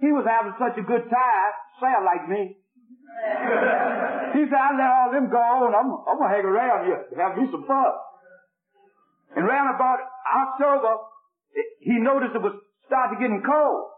[0.00, 2.56] he was having such a good time, sound like me.
[4.34, 7.18] he said, I let all them go and I'm, I'm gonna hang around here and
[7.20, 7.92] have me some fun.
[9.36, 10.98] And round about October,
[11.82, 12.54] he noticed it was
[12.86, 13.90] starting to getting cold.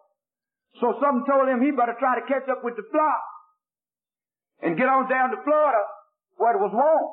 [0.81, 3.23] So something told him he better try to catch up with the flock
[4.62, 5.83] and get on down to Florida
[6.37, 7.09] where it was warm.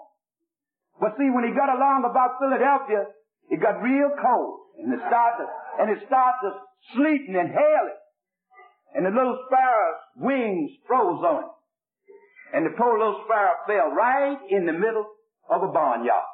[0.99, 3.09] But see, when he got along about Philadelphia,
[3.49, 5.47] it got real cold and it started,
[5.79, 6.53] and it started
[6.95, 8.01] sleeting and hailing.
[8.95, 11.53] And the little sparrow's wings froze on it.
[12.53, 15.07] And the poor little sparrow fell right in the middle
[15.49, 16.29] of a barnyard.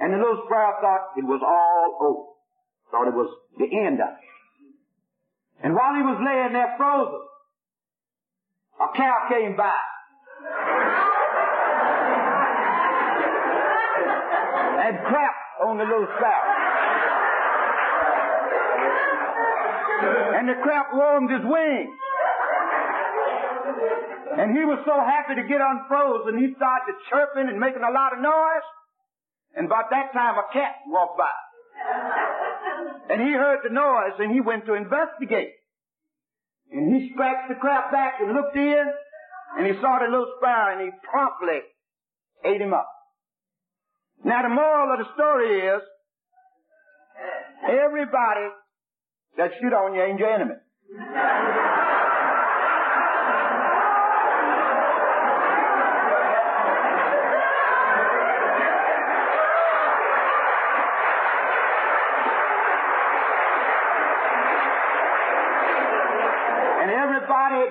[0.00, 2.32] And the little sparrow thought it was all over.
[2.90, 4.24] Thought it was the end of it.
[5.62, 7.20] And while he was laying there frozen,
[8.82, 9.78] a cow came by.
[14.82, 16.52] and crapped on the little sparrow.
[20.36, 21.96] And the crap warmed his wings.
[24.32, 28.12] And he was so happy to get unfrozen, he started chirping and making a lot
[28.12, 28.68] of noise.
[29.54, 31.36] And about that time, a cat walked by.
[33.12, 35.52] And he heard the noise and he went to investigate.
[36.72, 38.84] And he scratched the crap back and looked in
[39.58, 41.60] and he saw the little sparrow and he promptly
[42.44, 42.88] ate him up.
[44.24, 45.82] Now the moral of the story is
[47.68, 48.48] everybody
[49.36, 50.54] that shit on you ain't your enemy.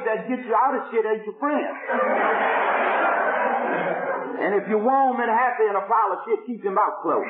[0.05, 1.67] That gets you out of shit ain't your friend.
[4.39, 7.27] and if you're warm and happy in a pile of shit, keep your mouth closed.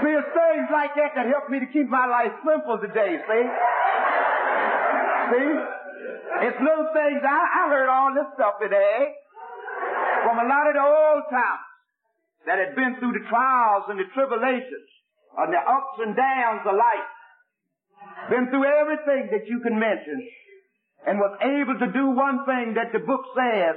[0.00, 3.44] See, it's things like that that help me to keep my life simple today, see?
[5.32, 5.50] See?
[6.44, 7.20] It's little things.
[7.24, 9.14] I, I heard all this stuff today
[10.24, 11.63] from a lot of the old timers
[12.46, 14.90] that had been through the trials and the tribulations
[15.38, 17.10] and the ups and downs of life,
[18.30, 20.20] been through everything that you can mention,
[21.06, 23.76] and was able to do one thing that the book says,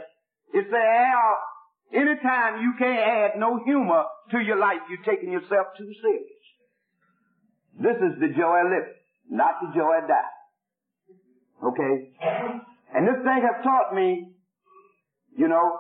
[0.54, 1.36] it says,
[1.92, 6.44] anytime you can't add no humor to your life, you're taking yourself too serious.
[7.80, 9.00] This is the joy of living,
[9.30, 10.38] not the joy of dying.
[11.64, 11.96] Okay?
[12.96, 14.32] And this thing has taught me,
[15.36, 15.78] you know,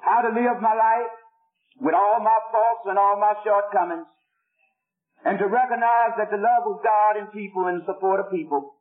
[0.00, 1.14] how to live my life,
[1.80, 4.08] with all my faults and all my shortcomings,
[5.24, 8.76] and to recognize that the love of God in people and support of people,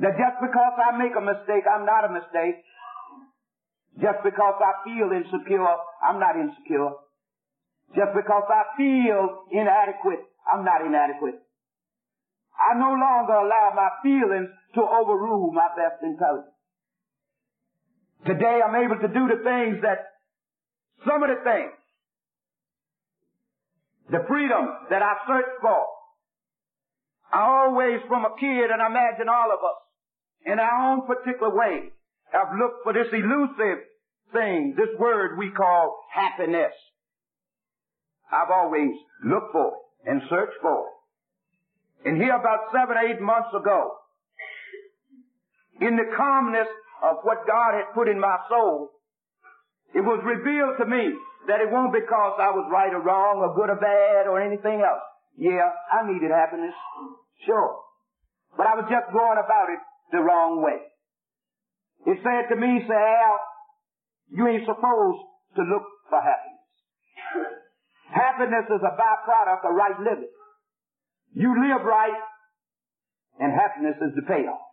[0.00, 2.62] that just because I make a mistake, I'm not a mistake.
[3.98, 5.66] Just because I feel insecure,
[6.06, 6.94] I'm not insecure.
[7.98, 11.42] Just because I feel inadequate, I'm not inadequate.
[12.54, 16.54] I no longer allow my feelings to overrule my best intelligence.
[18.26, 20.17] Today I'm able to do the things that
[21.06, 21.76] some of the things,
[24.10, 25.86] the freedom that I searched for,
[27.32, 29.80] I always from a kid, and I imagine all of us,
[30.46, 31.92] in our own particular way,
[32.32, 33.84] have looked for this elusive
[34.32, 36.72] thing, this word we call happiness.
[38.32, 38.92] I've always
[39.24, 42.08] looked for it and searched for it.
[42.08, 43.92] And here about seven, eight months ago,
[45.80, 46.68] in the calmness
[47.02, 48.90] of what God had put in my soul,
[49.94, 51.16] it was revealed to me
[51.48, 54.84] that it won't because I was right or wrong or good or bad or anything
[54.84, 55.04] else.
[55.38, 56.74] Yeah, I needed happiness.
[57.46, 57.78] Sure.
[58.56, 59.80] But I was just going about it
[60.12, 60.82] the wrong way.
[62.06, 63.38] It said to me, say, Al,
[64.34, 65.22] you ain't supposed
[65.56, 66.68] to look for happiness.
[68.12, 70.32] happiness is a byproduct of right living.
[71.34, 72.18] You live right,
[73.38, 74.64] and happiness is the payoff,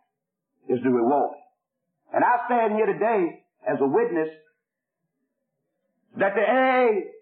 [0.68, 1.36] is the reward.
[2.12, 4.28] And I stand here today as a witness
[6.18, 7.16] that the A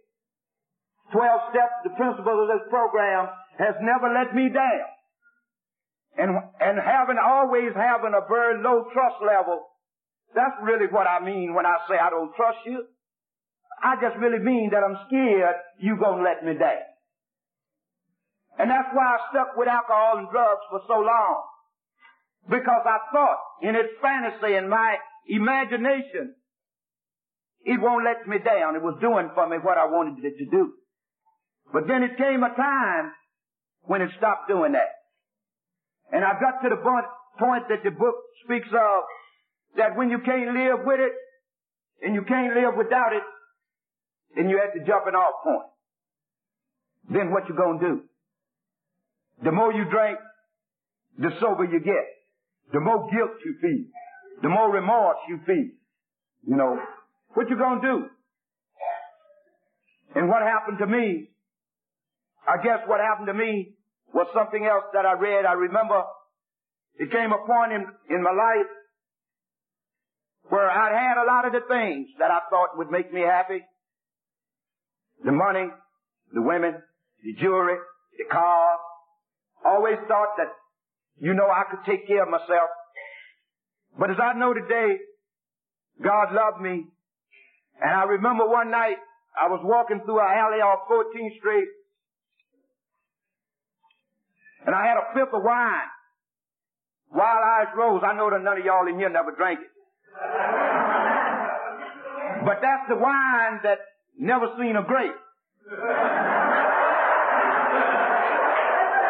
[1.13, 3.29] 12 steps, the principle of this program
[3.59, 4.89] has never let me down.
[6.17, 6.31] And,
[6.63, 9.63] and having, always having a very low trust level,
[10.35, 12.83] that's really what I mean when I say I don't trust you.
[13.83, 16.87] I just really mean that I'm scared you're gonna let me down.
[18.59, 21.43] And that's why I stuck with alcohol and drugs for so long.
[22.49, 26.35] Because I thought in its fantasy in my imagination
[27.65, 28.77] it won't let me down.
[28.77, 30.73] It was doing for me what I wanted it to do.
[31.73, 33.13] But then it came a time
[33.85, 34.93] when it stopped doing that.
[36.13, 39.03] And I got to the point that the book speaks of
[39.77, 41.13] that when you can't live with it
[42.03, 43.23] and you can't live without it,
[44.37, 45.69] then you're at the jumping off point.
[47.11, 48.03] Then what you gonna do?
[49.43, 50.19] The more you drink,
[51.19, 52.07] the sober you get.
[52.73, 53.85] the more guilt you feel,
[54.43, 55.69] the more remorse you feel.
[56.47, 56.79] You know,
[57.35, 58.07] what you gonna do?
[60.15, 61.29] And what happened to me,
[62.47, 63.75] I guess what happened to me
[64.13, 65.45] was something else that I read.
[65.45, 66.03] I remember
[66.97, 68.71] it came a point in, in my life
[70.49, 73.61] where I'd had a lot of the things that I thought would make me happy.
[75.25, 75.67] The money,
[76.33, 76.75] the women,
[77.25, 77.77] the jewelry,
[78.19, 78.79] the car.
[79.67, 80.53] Always thought that,
[81.19, 82.69] you know, I could take care of myself.
[83.99, 84.99] But as I know today,
[86.03, 86.85] God loved me.
[87.81, 88.97] And I remember one night
[89.35, 91.69] I was walking through an alley off 14th Street
[94.67, 95.89] and I had a fifth of wine.
[97.13, 98.03] Wild Irish Rose.
[98.03, 99.71] I know that none of y'all in here never drank it.
[102.45, 103.79] But that's the wine that
[104.19, 105.17] never seen a grape.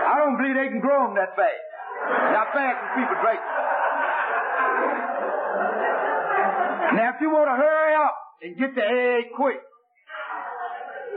[0.07, 1.67] I don't believe they can grow them that fast.
[2.31, 3.41] How fast can people drink
[6.95, 9.61] Now, if you want to hurry up and get the egg quick,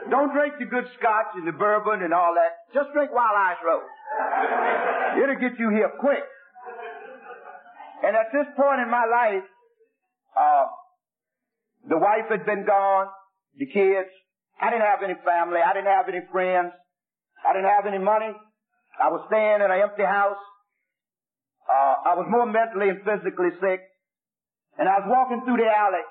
[0.09, 2.71] don't drink the good scotch and the bourbon and all that.
[2.73, 3.91] Just drink Wild Irish Rose.
[5.23, 6.23] It'll get you here quick.
[8.03, 9.43] And at this point in my life,
[10.37, 10.65] uh,
[11.89, 13.07] the wife had been gone,
[13.57, 14.09] the kids.
[14.61, 15.59] I didn't have any family.
[15.59, 16.71] I didn't have any friends.
[17.43, 18.31] I didn't have any money.
[18.97, 20.41] I was staying in an empty house.
[21.67, 23.81] Uh, I was more mentally and physically sick.
[24.77, 26.05] And I was walking through the alley.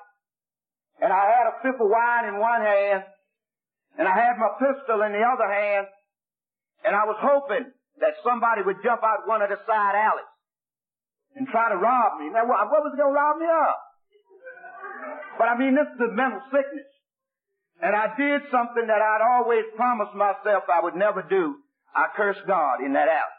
[1.01, 3.03] And I had a fifth of wine in one hand.
[3.97, 5.87] And I had my pistol in the other hand.
[6.85, 7.69] And I was hoping
[7.99, 10.29] that somebody would jump out one of the side alleys
[11.37, 12.29] and try to rob me.
[12.29, 13.75] Now, what, was going to rob me of?
[15.37, 16.89] But I mean, this is a mental sickness.
[17.81, 21.61] And I did something that I'd always promised myself I would never do.
[21.93, 23.37] I cursed God in that alley.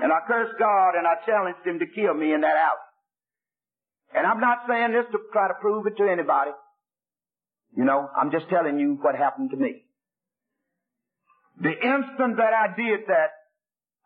[0.00, 2.88] And I cursed God and I challenged him to kill me in that alley.
[4.14, 6.52] And I'm not saying this to try to prove it to anybody.
[7.76, 9.82] You know, I'm just telling you what happened to me.
[11.60, 13.30] The instant that I did that,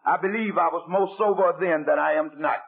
[0.05, 2.65] I believe I was more sober then than I am tonight.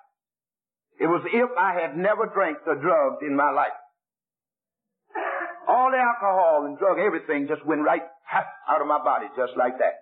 [1.01, 3.77] It was if I had never drank the drugs in my life.
[5.67, 8.03] All the alcohol and drug, everything just went right
[8.69, 9.97] out of my body just like that.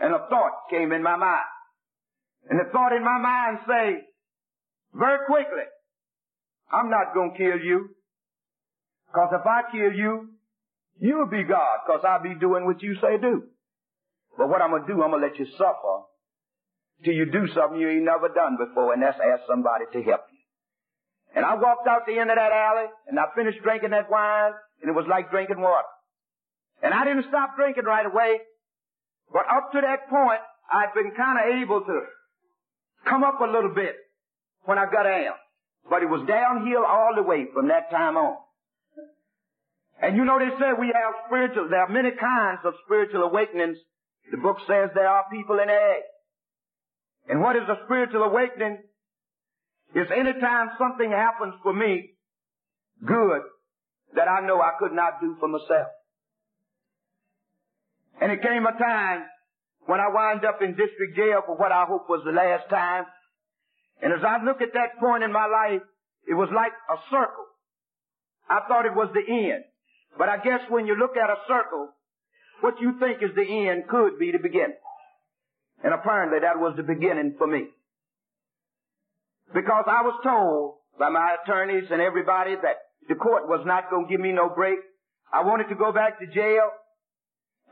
[0.00, 1.46] And a thought came in my mind.
[2.50, 4.02] And the thought in my mind say,
[4.94, 5.70] very quickly,
[6.72, 7.90] I'm not going to kill you.
[9.14, 10.28] Cause if I kill you,
[10.98, 13.44] you'll be God, cause I'll be doing what you say do.
[14.38, 16.08] But what I'm gonna do, I'm gonna let you suffer
[17.04, 20.22] till you do something you ain't never done before, and that's ask somebody to help
[20.32, 20.38] you.
[21.36, 24.52] And I walked out the end of that alley, and I finished drinking that wine,
[24.80, 25.88] and it was like drinking water.
[26.82, 28.40] And I didn't stop drinking right away,
[29.30, 30.40] but up to that point,
[30.72, 32.00] I'd been kind of able to
[33.04, 33.96] come up a little bit
[34.64, 35.36] when I got down.
[35.88, 38.36] But it was downhill all the way from that time on.
[40.00, 43.78] And you know they say we have spiritual, there are many kinds of spiritual awakenings.
[44.30, 46.08] The book says there are people in age.
[47.28, 48.82] And what is a spiritual awakening?
[49.94, 52.14] Is anytime something happens for me,
[53.04, 53.42] good,
[54.14, 55.88] that I know I could not do for myself.
[58.20, 59.24] And it came a time
[59.86, 63.04] when I wound up in district jail for what I hope was the last time.
[64.02, 65.82] And as I look at that point in my life,
[66.26, 67.46] it was like a circle.
[68.50, 69.62] I thought it was the end.
[70.18, 71.88] But I guess when you look at a circle,
[72.60, 74.76] what you think is the end could be the beginning.
[75.84, 77.66] And apparently that was the beginning for me.
[79.54, 82.76] Because I was told by my attorneys and everybody that
[83.08, 84.78] the court was not going to give me no break.
[85.32, 86.70] I wanted to go back to jail.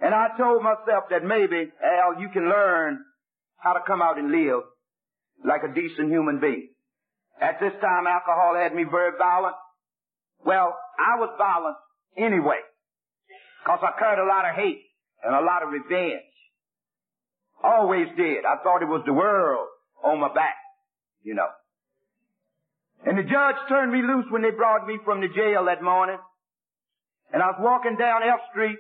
[0.01, 3.01] And I told myself that maybe, Al, you can learn
[3.57, 4.63] how to come out and live
[5.45, 6.69] like a decent human being.
[7.41, 9.57] At this time, alcohol had me very violent.
[10.45, 11.77] Well, I was violent
[12.17, 12.61] anyway.
[13.67, 14.83] Cause I carried a lot of hate
[15.23, 16.25] and a lot of revenge.
[17.63, 18.45] Always did.
[18.45, 19.69] I thought it was the world
[20.03, 20.57] on my back,
[21.23, 21.49] you know.
[23.05, 26.19] And the judge turned me loose when they brought me from the jail that morning.
[27.33, 28.79] And I was walking down F Street.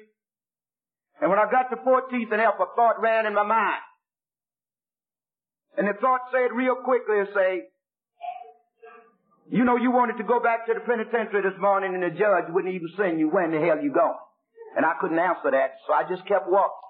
[1.20, 3.80] And when I got to 14th and F, a thought ran in my mind.
[5.78, 7.70] And the thought said real quickly, say,
[9.50, 12.50] you know, you wanted to go back to the penitentiary this morning and the judge
[12.50, 14.18] wouldn't even send you when the hell you going.
[14.76, 16.86] And I couldn't answer that, so I just kept walking.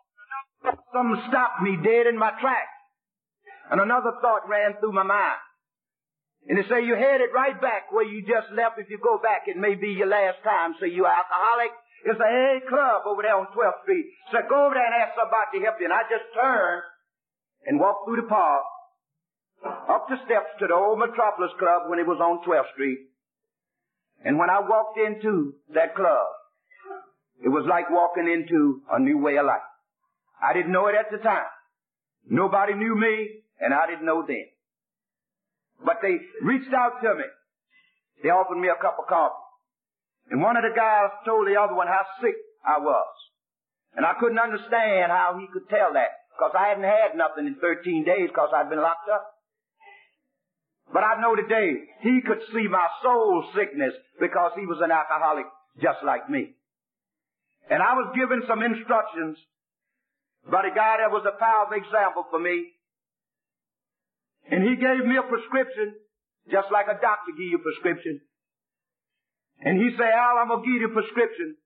[0.93, 2.76] Something stopped me dead in my tracks.
[3.72, 5.41] And another thought ran through my mind.
[6.49, 8.76] And they say you're headed right back where you just left.
[8.76, 10.74] If you go back, it may be your last time.
[10.81, 11.72] So you alcoholic.
[12.05, 14.09] It's a AA club over there on 12th Street.
[14.33, 15.87] So go over there and ask somebody to help you.
[15.89, 16.83] And I just turned
[17.67, 18.65] and walked through the park
[19.65, 22.99] up the steps to the old Metropolis Club when it was on 12th Street.
[24.25, 26.27] And when I walked into that club,
[27.43, 29.65] it was like walking into a new way of life.
[30.43, 31.49] I didn't know it at the time.
[32.29, 34.45] Nobody knew me, and I didn't know them.
[35.85, 37.25] But they reached out to me.
[38.23, 39.35] They offered me a cup of coffee.
[40.31, 43.09] And one of the guys told the other one how sick I was.
[43.97, 47.61] And I couldn't understand how he could tell that, because I hadn't had nothing in
[47.61, 49.28] 13 days because I'd been locked up.
[50.88, 55.45] But I know today he could see my soul sickness because he was an alcoholic
[55.84, 56.57] just like me.
[57.68, 59.36] And I was given some instructions
[60.49, 62.72] the guy that was a powerful example for me.
[64.51, 65.95] And he gave me a prescription
[66.49, 68.24] just like a doctor give you a prescription.
[69.61, 71.61] And he said, Al, I'm going to give you a prescription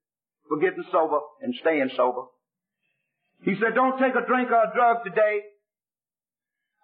[0.51, 2.34] for getting sober and staying sober.
[3.45, 5.45] He said, don't take a drink or a drug today.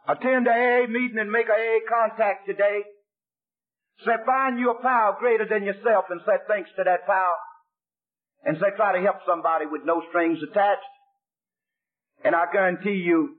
[0.06, 2.84] Attend a AA meeting and make a AA contact today.
[4.04, 7.36] Say, find you a power greater than yourself and say thanks to that power.
[8.44, 10.92] And say, try to help somebody with no strings attached.
[12.24, 13.36] And I guarantee you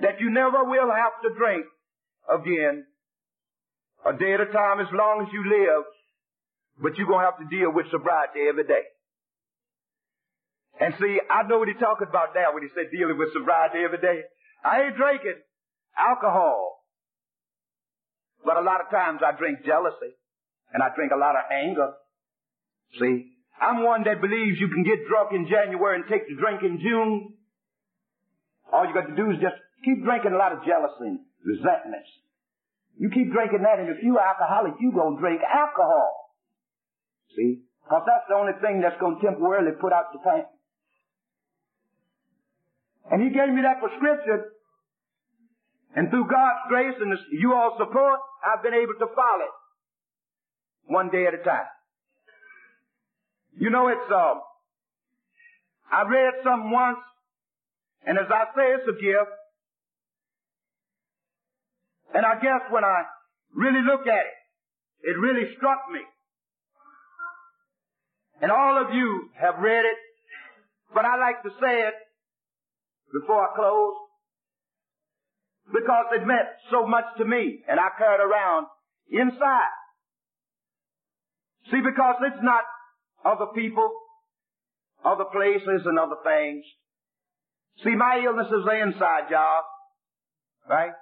[0.00, 1.64] that you never will have to drink
[2.28, 2.84] again
[4.04, 5.84] a day at a time as long as you live,
[6.82, 8.91] but you're gonna have to deal with sobriety every day.
[10.80, 13.84] And see, I know what he's talking about now when he said dealing with sobriety
[13.84, 14.24] every day.
[14.64, 15.40] I ain't drinking
[15.96, 16.80] alcohol.
[18.44, 20.16] But a lot of times I drink jealousy.
[20.72, 21.92] And I drink a lot of anger.
[22.98, 23.32] See?
[23.60, 26.80] I'm one that believes you can get drunk in January and take the drink in
[26.80, 27.36] June.
[28.72, 32.08] All you got to do is just keep drinking a lot of jealousy and resentments.
[32.96, 36.32] You keep drinking that, and if you're alcoholic, you gonna drink alcohol.
[37.36, 37.64] See?
[37.84, 40.44] Because that's the only thing that's gonna temporarily put out the pain.
[43.10, 44.44] And he gave me that prescription.
[45.94, 49.56] And through God's grace and you all support, I've been able to follow it.
[50.86, 51.68] One day at a time.
[53.58, 54.40] You know, it's, um,
[55.92, 56.98] I read something once,
[58.06, 59.30] and as I say, it's a gift.
[62.14, 63.04] And I guess when I
[63.54, 64.38] really look at it,
[65.02, 66.00] it really struck me.
[68.40, 69.98] And all of you have read it,
[70.94, 71.94] but I like to say it
[73.12, 73.94] before I close
[75.72, 78.66] because it meant so much to me and I carried around
[79.10, 79.76] inside.
[81.70, 82.64] See, because it's not
[83.24, 83.90] other people,
[85.04, 86.64] other places and other things.
[87.84, 89.64] See, my illness is an inside job,
[90.68, 90.92] right?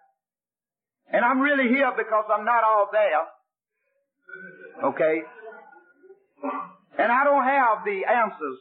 [1.13, 3.27] And I'm really here because I'm not all there.
[4.91, 5.23] Okay?
[6.99, 8.59] And I don't have the answers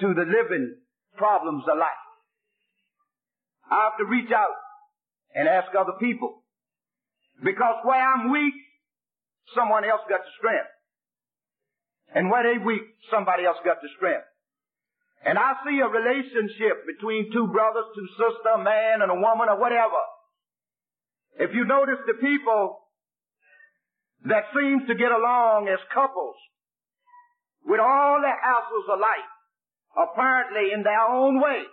[0.00, 0.76] to the living
[1.16, 2.05] problems of life.
[3.70, 4.54] I have to reach out
[5.34, 6.42] and ask other people.
[7.42, 8.54] Because where I'm weak,
[9.54, 10.72] someone else got the strength.
[12.14, 14.24] And where they weak, somebody else got the strength.
[15.24, 19.50] And I see a relationship between two brothers, two sisters, a man and a woman
[19.50, 19.98] or whatever.
[21.38, 22.78] If you notice the people
[24.24, 26.36] that seem to get along as couples
[27.66, 29.32] with all the hassles of life,
[29.98, 31.66] apparently in their own way,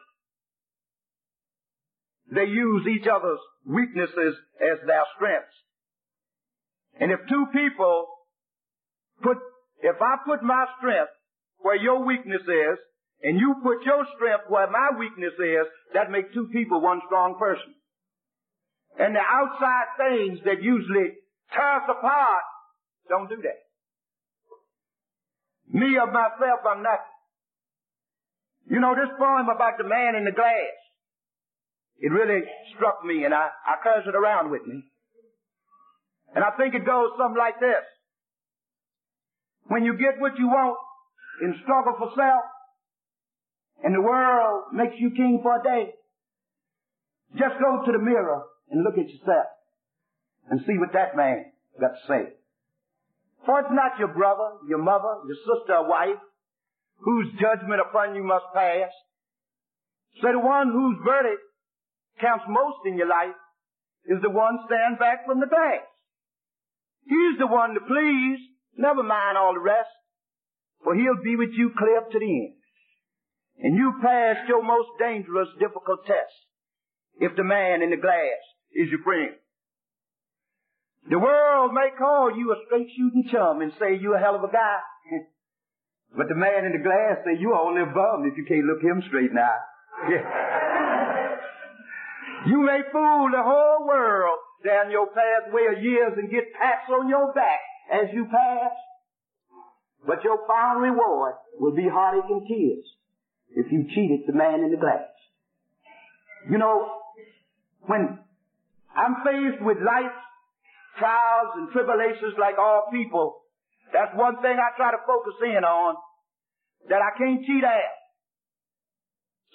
[2.32, 5.58] they use each other's weaknesses as their strengths.
[7.00, 8.08] And if two people
[9.22, 9.38] put,
[9.82, 11.12] if I put my strength
[11.60, 12.78] where your weakness is,
[13.24, 17.40] and you put your strength where my weakness is, that makes two people one strong
[17.40, 17.74] person.
[19.00, 21.16] And the outside things that usually
[21.56, 22.44] tear us apart
[23.10, 23.64] don't do that.
[25.72, 27.16] Me of myself, I'm nothing.
[28.70, 30.78] You know, this poem about the man in the glass,
[32.00, 32.42] it really
[32.76, 34.84] struck me and I, I carries it around with me.
[36.36, 37.86] And I think it goes something like this.
[39.68, 40.78] When you get what you want
[41.42, 42.44] in struggle for self,
[43.84, 45.92] and the world makes you king for a day,
[47.38, 49.48] just go to the mirror and look at yourself
[50.50, 51.46] and see what that man
[51.80, 52.34] got to say.
[53.46, 56.22] For it's not your brother, your mother, your sister or wife
[57.00, 58.90] whose judgment upon you must pass.
[60.22, 61.42] So the one whose verdict
[62.20, 63.38] counts most in your life
[64.06, 65.88] is the one stand back from the past.
[67.06, 68.40] He's the one to please,
[68.78, 69.92] never mind all the rest,
[70.84, 72.56] for he'll be with you clear up to the end.
[73.60, 76.34] And you passed your most dangerous, difficult test
[77.20, 78.42] if the man in the glass
[78.74, 79.36] is your friend.
[81.10, 84.44] The world may call you a straight shooting chum and say you're a hell of
[84.44, 84.80] a guy.
[86.18, 88.82] but the man in the glass say you're only a bum if you can't look
[88.82, 89.54] him straight now.
[92.46, 97.08] You may fool the whole world down your pathway of years and get pats on
[97.08, 97.60] your back
[97.92, 98.72] as you pass.
[100.06, 102.86] But your final reward will be heartache and tears
[103.56, 105.08] if you cheated the man in the glass.
[106.50, 107.00] You know,
[107.86, 108.20] when
[108.96, 110.20] I'm faced with life's
[111.00, 113.40] trials and tribulations like all people,
[113.94, 115.96] that's one thing I try to focus in on
[116.90, 117.94] that I can't cheat at.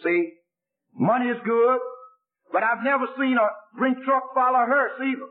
[0.03, 0.33] See,
[0.95, 1.79] money is good,
[2.53, 5.31] but I've never seen a Brink's truck follow hearse either.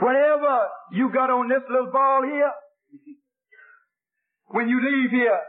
[0.00, 2.52] Whatever you got on this little ball here,
[4.48, 5.40] when you leave here,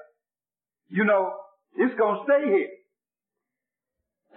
[0.89, 1.33] you know,
[1.75, 2.69] it's gonna stay here.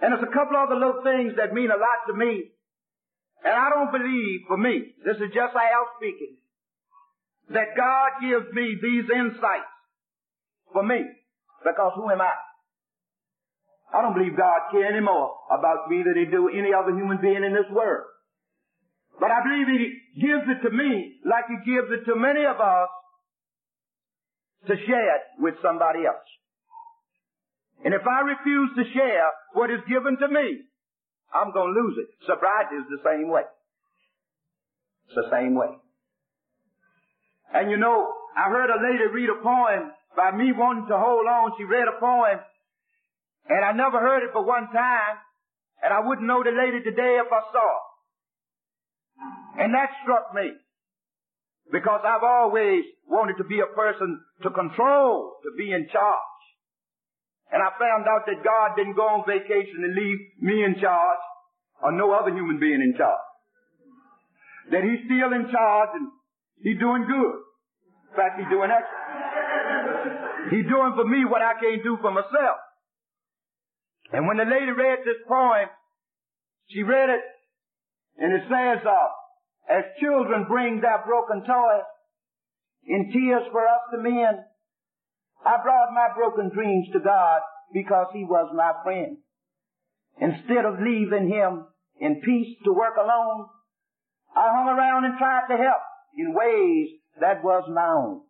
[0.01, 2.51] And there's a couple other little things that mean a lot to me.
[3.43, 6.37] And I don't believe, for me, this is just Al speaking,
[7.49, 9.73] that God gives me these insights
[10.71, 11.03] for me.
[11.63, 12.33] Because who am I?
[13.93, 17.19] I don't believe God cares any more about me than he do any other human
[17.21, 18.07] being in this world.
[19.19, 22.57] But I believe he gives it to me like he gives it to many of
[22.57, 22.89] us
[24.67, 26.25] to share it with somebody else.
[27.85, 30.63] And if I refuse to share what is given to me,
[31.33, 32.09] I'm going to lose it.
[32.25, 33.43] Sobriety is the same way.
[35.07, 35.82] It's the same way.
[37.51, 41.27] And you know, I heard a lady read a poem by me wanting to hold
[41.27, 41.53] on.
[41.57, 42.39] She read a poem
[43.49, 45.17] and I never heard it but one time
[45.83, 49.63] and I wouldn't know the lady today if I saw her.
[49.63, 50.53] And that struck me
[51.71, 56.41] because I've always wanted to be a person to control, to be in charge.
[57.51, 61.21] And I found out that God didn't go on vacation and leave me in charge
[61.83, 63.29] or no other human being in charge.
[64.71, 66.09] That He's still in charge and
[66.63, 67.35] He's doing good.
[68.09, 69.03] In fact, He's doing excellent.
[70.49, 72.57] He's doing for me what I can't do for myself.
[74.11, 75.67] And when the lady read this poem,
[76.69, 77.23] she read it
[78.17, 79.09] and it says, uh,
[79.69, 81.87] as children bring their broken toys
[82.85, 84.39] in tears for us to mend,
[85.45, 87.41] I brought my broken dreams to God
[87.73, 89.17] because He was my friend.
[90.19, 91.65] Instead of leaving Him
[91.99, 93.47] in peace to work alone,
[94.35, 95.81] I hung around and tried to help
[96.17, 96.87] in ways
[97.19, 98.21] that was my own.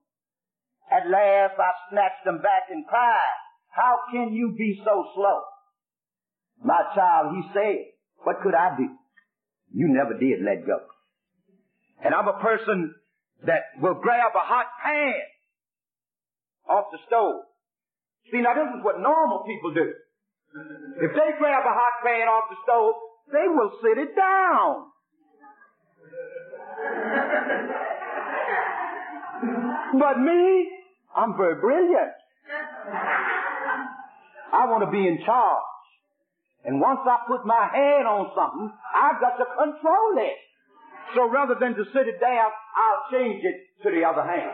[0.91, 3.37] At last I snatched them back and cried,
[3.69, 5.41] how can you be so slow?
[6.63, 7.77] My child, he said,
[8.23, 8.87] what could I do?
[9.73, 10.79] You never did let go.
[12.03, 12.93] And I'm a person
[13.45, 15.21] that will grab a hot pan
[16.69, 17.43] off the stove.
[18.31, 19.91] See, now this is what normal people do.
[21.01, 22.93] If they grab a hot pan off the stove,
[23.33, 24.93] they will sit it down.
[29.99, 30.69] But me,
[31.15, 32.11] I'm very brilliant.
[34.53, 35.63] I want to be in charge.
[36.65, 40.37] And once I put my hand on something, I've got to control it.
[41.15, 44.51] So rather than to sit it down, I'll change it to the other hand.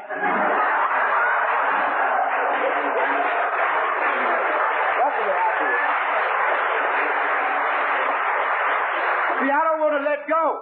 [9.40, 10.60] See, I don't want to let go.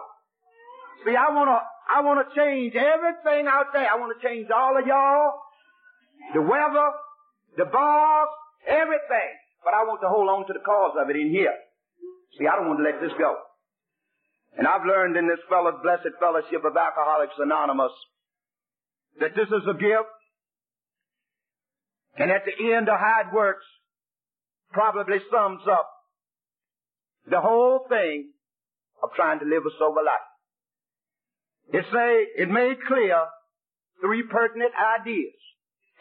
[1.06, 3.88] See, I want to, I want to change everything out there.
[3.88, 5.40] I want to change all of y'all,
[6.34, 6.90] the weather,
[7.58, 8.30] the bars,
[8.68, 9.32] everything.
[9.64, 11.56] But I want to hold on to the cause of it in here.
[12.38, 13.36] See, I don't want to let this go.
[14.58, 17.92] And I've learned in this blessed fellowship of Alcoholics Anonymous
[19.20, 20.18] that this is a gift.
[22.18, 23.66] And at the end of how it works
[24.72, 25.90] probably sums up
[27.30, 28.32] the whole thing
[29.04, 30.27] of trying to live a sober life.
[31.72, 33.26] It say, it made clear
[34.02, 35.34] three pertinent ideas.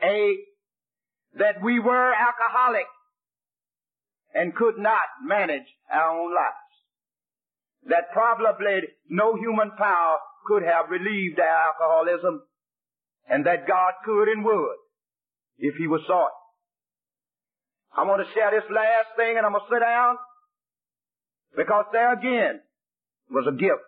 [0.02, 0.36] A,
[1.38, 2.86] that we were alcoholic
[4.34, 6.72] and could not manage our own lives.
[7.88, 12.42] That probably no human power could have relieved our alcoholism
[13.28, 14.76] and that God could and would
[15.58, 16.30] if he was sought.
[17.96, 20.16] I want to share this last thing and I'm going to sit down
[21.56, 22.60] because there again,
[23.30, 23.82] was a gift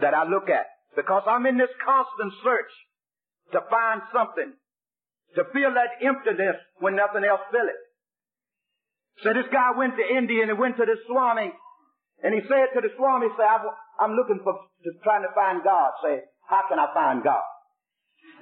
[0.00, 0.66] that I look at
[0.96, 2.72] because I'm in this constant search
[3.52, 4.52] to find something
[5.36, 7.80] to fill that emptiness when nothing else fill it.
[9.24, 11.52] So this guy went to India and he went to the Swami
[12.22, 14.56] and he said to the Swami, say, I'm looking for,
[15.04, 15.90] trying to find God.
[16.04, 17.44] Say, how can I find God?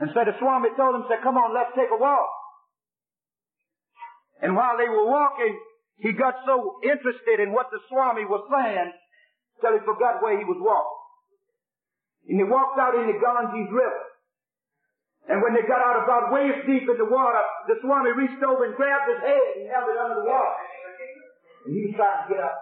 [0.01, 2.30] And so the Swami told him, say, come on, let's take a walk.
[4.42, 5.59] And while they were walking,
[6.01, 8.92] he got so interested in what the Swami was saying
[9.61, 10.99] till he forgot where he was walking.
[12.29, 14.05] And he walked out in the Ganges River.
[15.29, 18.66] And when they got out about waist deep in the water, the Swami reached over
[18.66, 20.55] and grabbed his head and held it under the water.
[21.66, 22.57] And he was trying to get up.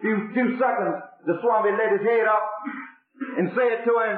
[0.00, 2.46] Few, few seconds, the Swami let his head up
[3.38, 4.16] and said to him,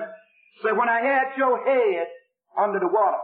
[0.62, 2.06] say, when I had your head
[2.58, 3.22] under the water,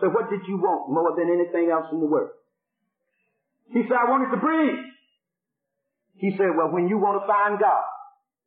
[0.00, 2.30] so what did you want more than anything else in the world?
[3.72, 4.84] He said, I wanted to breathe.
[6.14, 7.84] He said, well, when you want to find God,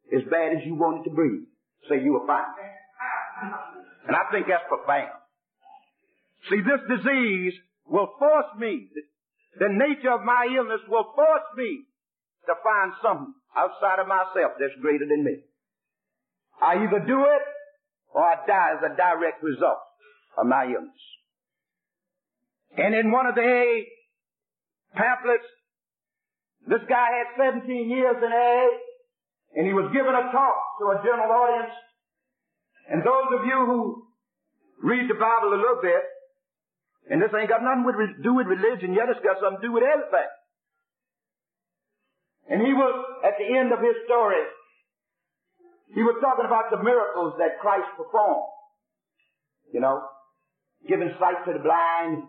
[0.09, 1.47] as bad as you wanted to breathe,
[1.89, 2.45] say you were fine.
[4.07, 5.21] And I think that's profound.
[6.49, 7.53] See, this disease
[7.85, 8.89] will force me,
[9.59, 11.85] the nature of my illness will force me
[12.47, 15.43] to find something outside of myself that's greater than me.
[16.61, 17.45] I either do it
[18.13, 19.81] or I die as a direct result
[20.37, 21.03] of my illness.
[22.77, 23.85] And in one of the AA
[24.95, 25.47] pamphlets,
[26.67, 28.67] this guy had 17 years in AA,
[29.55, 31.75] and he was giving a talk to a general audience.
[32.89, 33.79] And those of you who
[34.83, 36.03] read the Bible a little bit,
[37.09, 39.73] and this ain't got nothing to do with religion yet, it's got something to do
[39.73, 40.31] with everything.
[42.49, 42.93] And he was,
[43.23, 44.43] at the end of his story,
[45.93, 48.47] he was talking about the miracles that Christ performed.
[49.71, 50.03] You know,
[50.87, 52.23] giving sight to the blind,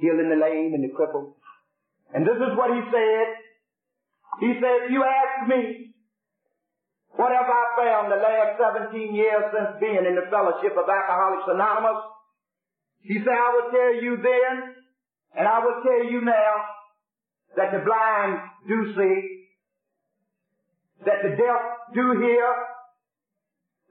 [0.00, 1.32] healing the lame and the crippled.
[2.12, 3.26] And this is what he said.
[4.40, 5.85] He said, if you ask me,
[7.16, 8.60] what have I found the last
[8.92, 12.04] 17 years since being in the fellowship of Alcoholics Anonymous?
[13.00, 14.54] He said, I will tell you then,
[15.36, 16.52] and I will tell you now,
[17.56, 19.16] that the blind do see,
[21.06, 21.62] that the deaf
[21.94, 22.54] do hear,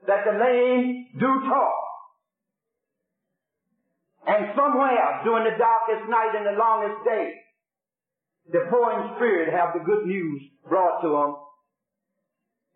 [0.06, 1.82] that the lame do talk.
[4.26, 7.34] And somewhere during the darkest night and the longest day,
[8.52, 11.45] the poor in spirit have the good news brought to them.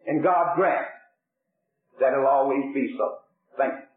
[0.07, 0.86] And God grant
[2.01, 3.16] that it'll always be so.
[3.57, 3.90] Thank you.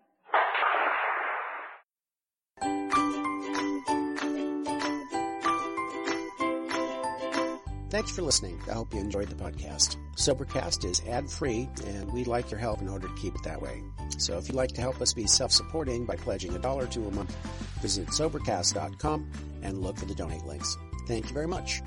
[7.93, 8.59] Thanks for listening.
[8.67, 9.97] I hope you enjoyed the podcast.
[10.15, 13.61] Sobercast is ad free, and we'd like your help in order to keep it that
[13.61, 13.83] way.
[14.17, 17.07] So if you'd like to help us be self supporting by pledging a dollar to
[17.07, 17.35] a month,
[17.83, 19.31] visit Sobercast.com
[19.61, 20.75] and look for the donate links.
[21.07, 21.83] Thank you very much.